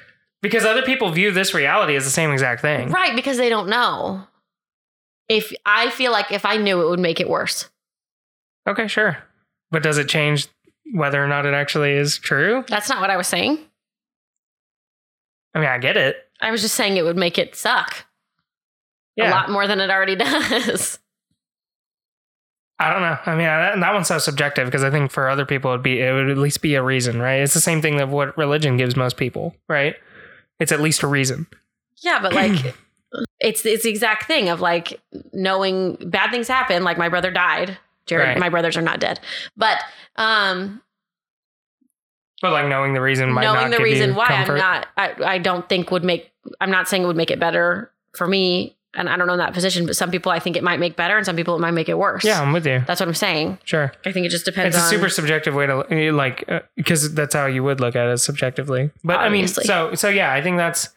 [0.42, 2.90] Because other people view this reality as the same exact thing.
[2.92, 3.16] right?
[3.16, 4.26] Because they don't know.
[5.28, 7.70] If I feel like if I knew, it would make it worse.
[8.68, 9.18] Okay, sure.
[9.70, 10.48] But does it change
[10.94, 12.64] whether or not it actually is true?
[12.68, 13.60] That's not what I was saying.
[15.54, 16.18] I mean, I get it.
[16.42, 18.06] I was just saying it would make it suck
[19.20, 21.00] a lot more than it already does.
[22.82, 23.18] I don't know.
[23.26, 26.00] I mean, that, that one's so subjective because I think for other people it'd be
[26.00, 27.42] it would at least be a reason, right?
[27.42, 29.96] It's the same thing that what religion gives most people, right?
[30.60, 31.48] It's at least a reason.
[31.98, 32.74] Yeah, but like
[33.42, 35.02] it's it's the exact thing of like
[35.34, 36.86] knowing bad things happen.
[36.86, 37.78] Like my brother died.
[38.06, 38.40] Jared, Right.
[38.40, 39.20] my brothers are not dead,
[39.58, 39.78] but
[40.16, 40.82] um,
[42.42, 44.54] But like knowing the reason might knowing not the reason why comfort.
[44.54, 46.32] I'm not, I, I don't think would make.
[46.62, 49.40] I'm not saying it would make it better for me, and I don't know in
[49.40, 49.86] that position.
[49.86, 51.90] But some people I think it might make better, and some people it might make
[51.90, 52.24] it worse.
[52.24, 52.82] Yeah, I'm with you.
[52.88, 53.60] that's what I'm saying.
[53.66, 53.92] Sure.
[54.06, 54.76] I think it just depends.
[54.76, 58.08] It's a on, super subjective way to like because that's how you would look at
[58.08, 58.92] it subjectively.
[59.04, 59.70] But Obviously.
[59.70, 60.90] I mean, so so yeah, I think that's.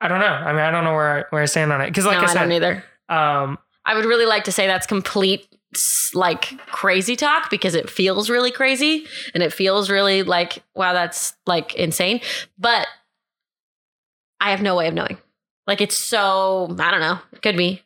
[0.00, 0.26] I don't know.
[0.26, 2.20] I mean, I don't know where I, where I stand on it because, like no,
[2.20, 2.84] I I, said, don't either.
[3.08, 5.48] um, I would really like to say that's complete
[6.14, 11.34] like crazy talk because it feels really crazy and it feels really like wow that's
[11.46, 12.20] like insane
[12.58, 12.86] but
[14.40, 15.18] I have no way of knowing
[15.66, 17.82] like it's so I don't know could be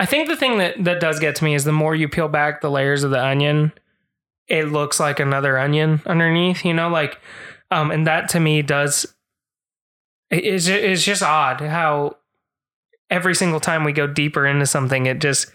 [0.00, 2.26] I think the thing that that does get to me is the more you peel
[2.26, 3.70] back the layers of the onion,
[4.48, 6.64] it looks like another onion underneath.
[6.64, 7.18] You know, like,
[7.70, 9.04] um, and that to me does.
[10.30, 12.16] It's it's just odd how
[13.10, 15.52] every single time we go deeper into something, it just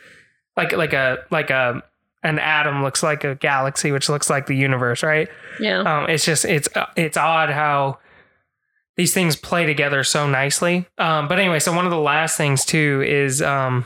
[0.58, 1.84] like like a like a
[2.24, 5.30] an atom looks like a galaxy, which looks like the universe, right?
[5.60, 5.82] Yeah.
[5.82, 8.00] um, it's just it's it's odd how
[8.98, 10.88] these things play together so nicely.
[10.98, 13.86] Um, but anyway, so one of the last things too is um,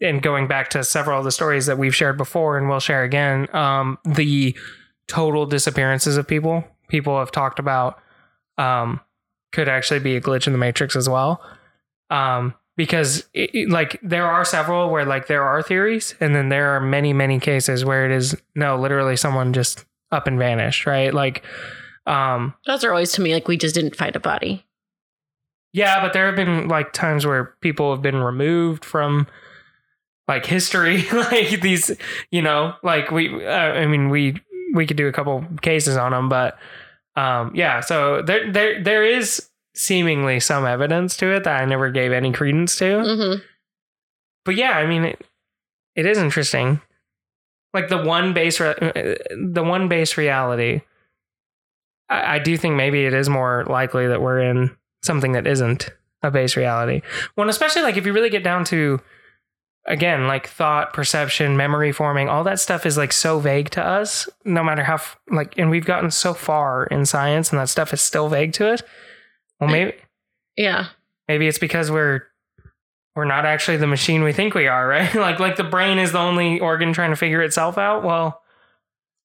[0.00, 3.02] and going back to several of the stories that we've shared before and we'll share
[3.02, 4.56] again, um, the
[5.08, 6.64] total disappearances of people.
[6.88, 7.98] People have talked about
[8.58, 9.00] um,
[9.52, 11.42] could actually be a glitch in the matrix as well.
[12.10, 16.48] Um, because it, it- like there are several where like there are theories and then
[16.48, 20.86] there are many many cases where it is no literally someone just up and vanished
[20.86, 21.44] right like
[22.06, 24.64] um Those are always to me like we just didn't find a body.
[25.72, 29.26] yeah but there have been like times where people have been removed from
[30.28, 31.90] like history like these
[32.30, 34.40] you know like we uh, i mean we
[34.74, 36.56] we could do a couple cases on them but
[37.16, 39.49] um yeah so there there there is
[39.80, 43.40] seemingly some evidence to it that i never gave any credence to Mm-hmm.
[44.44, 45.26] but yeah, I mean, it,
[45.96, 46.80] it is interesting.
[47.74, 49.14] Like the one base, re- uh,
[49.52, 50.80] the one base reality.
[52.08, 55.90] I, I do think maybe it is more likely that we're in something that isn't
[56.22, 57.02] a base reality.
[57.36, 59.00] Well, and especially like if you really get down to,
[59.86, 64.28] again, like thought, perception, memory forming, all that stuff is like so vague to us.
[64.44, 67.92] No matter how f- like, and we've gotten so far in science, and that stuff
[67.92, 68.82] is still vague to us.
[69.60, 69.92] Well, maybe
[70.56, 70.86] Yeah.
[71.28, 72.22] maybe it's because we're
[73.16, 76.12] we're not actually the machine we think we are right like like the brain is
[76.12, 78.40] the only organ trying to figure itself out well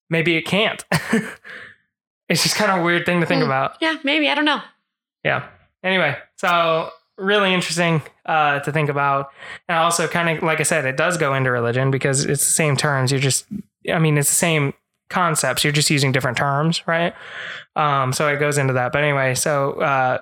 [0.09, 0.83] maybe it can't
[2.29, 3.47] it's just kind of a weird thing to think Hmm.
[3.49, 4.29] about Yeah, maybe.
[4.29, 4.61] I don't know.
[5.23, 5.47] yeah
[5.83, 9.29] anyway so really interesting uh to think about
[9.69, 12.51] and also kind of like i said it does go into religion because it's the
[12.51, 13.45] same terms you're just
[13.93, 14.73] i mean it's the same
[15.09, 15.63] concepts.
[15.63, 17.13] You're just using different terms right?
[17.75, 18.91] Um so it goes into that.
[18.91, 20.19] But anyway so uh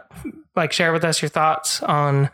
[0.55, 2.29] like share with us your thoughts on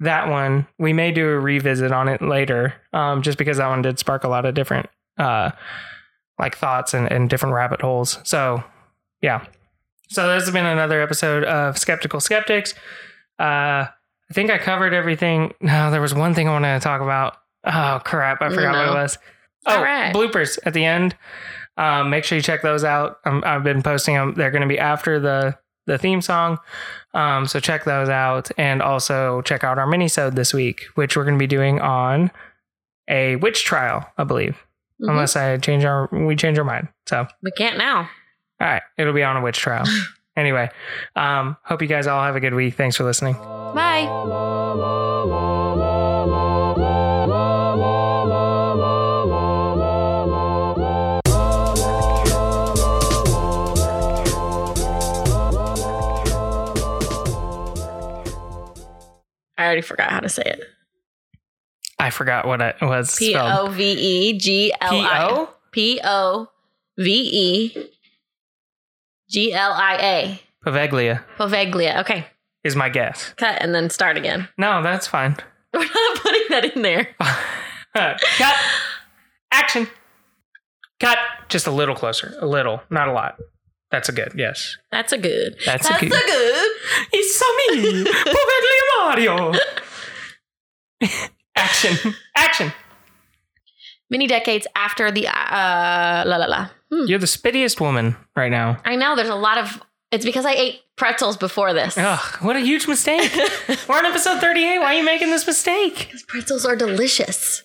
[0.00, 0.66] that one.
[0.78, 4.24] We may do a revisit on it later um just because that one did spark
[4.24, 4.88] a lot of different
[5.18, 5.50] uh
[6.38, 8.18] like thoughts and, and different rabbit holes.
[8.24, 8.64] So
[9.20, 9.44] yeah.
[10.08, 12.74] So this has been another episode of skeptical skeptics.
[13.38, 13.86] Uh
[14.30, 15.52] i think i covered everything.
[15.60, 17.36] No there was one thing i wanted to talk about.
[17.64, 18.40] Oh crap.
[18.40, 19.18] I forgot what it was.
[19.66, 20.12] Oh All right.
[20.12, 21.14] bloopers at the end
[21.76, 23.18] um, make sure you check those out.
[23.24, 24.34] Um, I've been posting them.
[24.34, 25.56] They're going to be after the
[25.86, 26.58] the theme song,
[27.12, 31.24] um, so check those out, and also check out our minisode this week, which we're
[31.24, 32.30] going to be doing on
[33.10, 34.64] a witch trial, I believe,
[35.02, 35.10] Mhm.
[35.10, 36.86] unless I change our we change our mind.
[37.06, 38.08] So We can't now.
[38.60, 39.84] All right, it'll be on a witch trial.
[40.36, 40.70] anyway,
[41.16, 42.74] um, hope you guys all have a good week.
[42.74, 43.34] Thanks for listening.
[43.74, 45.10] Bye.
[59.72, 60.60] Already forgot how to say it.
[61.98, 63.34] I forgot what it was P.
[63.36, 65.46] O V E G L I?
[65.70, 66.48] P O
[66.98, 67.10] V
[67.74, 67.90] E
[69.30, 70.40] G L I A.
[70.66, 72.00] Paveglia Poveglia.
[72.00, 72.26] Okay,
[72.64, 73.32] is my guess.
[73.36, 74.48] cut and then start again.
[74.58, 75.36] No, that's fine.
[75.72, 77.08] We're not putting that in there.
[77.94, 78.20] Cut.
[79.50, 79.86] Action.
[81.00, 81.18] Cut.
[81.48, 82.34] Just a little closer.
[82.40, 83.36] A little, not a lot.
[83.90, 84.32] That's a good.
[84.36, 84.76] Yes.
[84.90, 85.56] That's a good.
[85.66, 86.70] That's a good- a good.
[87.12, 88.61] It's me, Poveglia
[89.04, 89.52] Mario.
[91.56, 92.14] Action.
[92.36, 92.72] Action.
[94.10, 96.68] Many decades after the uh la la la.
[96.90, 97.06] Hmm.
[97.06, 98.78] You're the spittiest woman right now.
[98.84, 99.82] I know there's a lot of.
[100.10, 101.96] It's because I ate pretzels before this.
[101.96, 103.32] Ugh, what a huge mistake.
[103.88, 104.78] We're on episode 38.
[104.78, 105.96] Why are you making this mistake?
[106.06, 107.62] Because pretzels are delicious.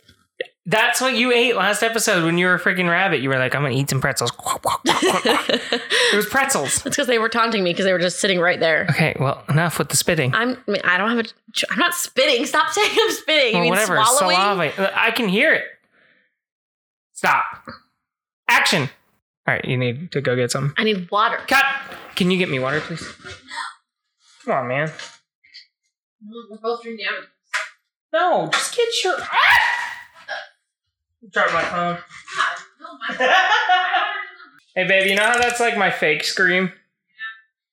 [0.70, 3.22] That's what you ate last episode when you were a freaking rabbit.
[3.22, 4.32] You were like, I'm going to eat some pretzels.
[4.86, 6.68] it was pretzels.
[6.76, 8.86] It's because they were taunting me because they were just sitting right there.
[8.90, 10.36] Okay, well, enough with the spitting.
[10.36, 10.58] I'm.
[10.68, 11.30] I, mean, I don't have a.
[11.72, 12.46] I'm not spitting.
[12.46, 13.56] Stop saying I'm spitting.
[13.56, 14.04] Or you mean whatever.
[14.04, 14.36] swallowing?
[14.36, 14.92] Saliva.
[15.02, 15.64] I can hear it.
[17.14, 17.46] Stop.
[18.50, 18.90] Action.
[19.48, 20.74] All right, you need to go get some.
[20.78, 21.40] I need water.
[21.48, 21.64] Cut.
[22.16, 23.02] Can you get me water, please?
[23.24, 23.32] No.
[24.44, 24.92] Come on, man.
[26.52, 27.06] We're both drinking.
[28.12, 29.16] No, just get your.
[29.22, 29.97] Ah!
[31.32, 31.98] Drop my phone.
[34.76, 36.72] hey, babe, you know how that's like my fake scream?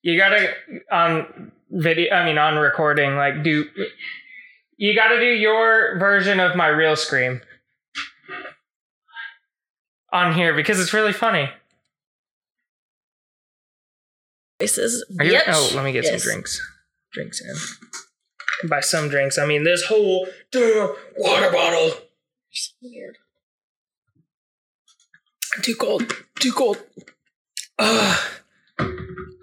[0.02, 0.52] You gotta
[0.90, 2.12] on video.
[2.14, 3.64] I mean, on recording, like do.
[4.76, 7.40] You gotta do your version of my real scream
[10.12, 11.48] on here because it's really funny.
[14.60, 15.04] Voices.
[15.18, 15.40] Are you?
[15.46, 16.22] Oh, let me get Yes.
[16.22, 16.60] some drinks.
[17.12, 18.68] Drinks in.
[18.68, 21.98] By some drinks, I mean this whole damn water bottle.
[22.82, 23.18] Weird.
[25.62, 26.12] Too cold.
[26.38, 26.78] Too cold.
[27.78, 28.20] Ugh.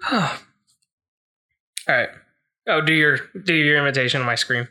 [0.02, 0.36] Huh.
[1.88, 2.08] All right.
[2.68, 4.68] Oh, do your do your imitation of my scream.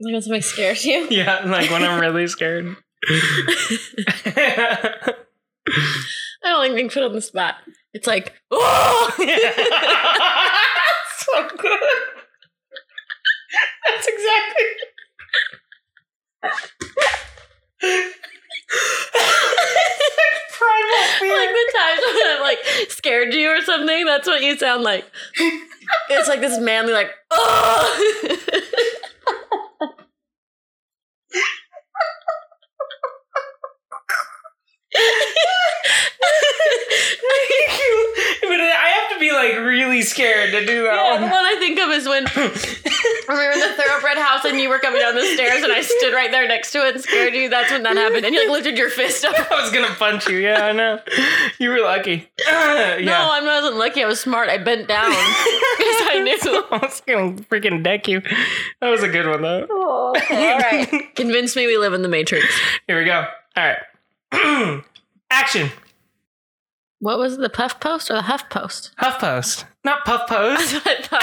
[0.00, 1.06] Like when something scares you.
[1.10, 2.76] Yeah, like when I'm really scared.
[6.44, 7.56] I don't like being put on the spot.
[7.94, 9.12] It's like, oh!
[11.18, 11.78] so good.
[13.86, 14.66] That's exactly.
[21.22, 22.58] Like the times when I've like
[22.90, 24.04] scared you or something.
[24.06, 25.04] That's what you sound like.
[26.10, 28.38] It's like this manly, like, oh.
[38.42, 41.30] but I have to be like really scared to do that Yeah, the one.
[41.30, 42.24] one I think of is when
[43.32, 45.82] we were in the thoroughbred house and you were coming down the stairs and I
[45.82, 47.48] stood right there next to it and scared you.
[47.48, 48.24] That's when that happened.
[48.24, 49.34] And you like lifted your fist up.
[49.50, 50.38] I was gonna punch you.
[50.38, 51.00] Yeah, I know.
[51.58, 52.28] You were lucky.
[52.48, 53.04] Uh, yeah.
[53.04, 54.02] No, I wasn't lucky.
[54.02, 54.48] I was smart.
[54.48, 56.64] I bent down because I knew.
[56.70, 58.20] I was gonna freaking deck you.
[58.80, 59.66] That was a good one though.
[59.70, 61.14] Oh, All right.
[61.14, 62.46] Convince me we live in the Matrix.
[62.86, 63.26] Here we go.
[63.56, 63.74] All
[64.32, 64.82] right.
[65.30, 65.70] Action.
[66.98, 68.92] What was it, the Puff Post or the Huff Post?
[68.98, 69.64] Huff post.
[69.84, 70.72] Not puff post.
[70.84, 71.20] That's what I thought.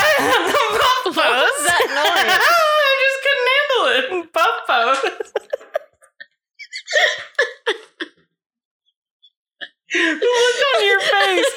[0.80, 1.18] puff post.
[1.18, 2.28] What was that noise?
[2.28, 4.34] I just couldn't handle it.
[4.34, 5.04] Puff post.
[9.94, 11.54] the look on your face.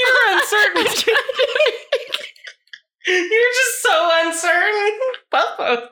[0.00, 0.86] You're uncertain.
[3.06, 4.98] You're just so uncertain.
[5.30, 5.82] Puff post.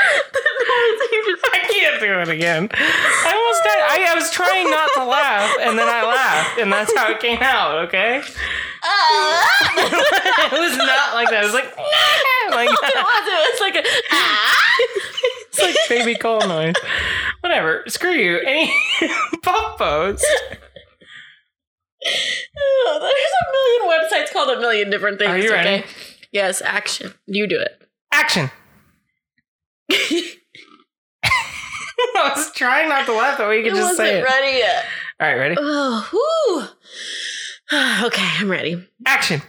[1.52, 2.68] I can't do it again.
[2.72, 3.82] I almost died.
[3.82, 7.20] I, I was trying not to laugh, and then I laughed, and that's how it
[7.20, 7.86] came out.
[7.88, 8.22] Okay, it
[10.52, 11.42] was not like that.
[11.42, 11.76] It was like
[12.50, 13.28] like It was.
[13.28, 13.82] It was like a.
[14.10, 14.76] Ah!
[15.48, 16.74] it's like baby call noise.
[17.40, 17.84] Whatever.
[17.88, 18.38] Screw you.
[18.38, 18.72] Any
[19.42, 20.24] puff post.
[22.02, 25.30] Oh, There's a million websites called a million different things.
[25.30, 25.82] Are you ready?
[25.82, 25.86] okay?
[26.32, 27.12] Yes, action.
[27.26, 27.82] You do it.
[28.12, 28.50] Action.
[31.24, 34.24] I was trying not to laugh way you could I just say wasn't it.
[34.24, 34.84] ready yet.
[35.20, 35.56] All right, ready?
[35.58, 36.74] Oh,
[38.04, 38.86] okay, I'm ready.
[39.06, 39.42] Action.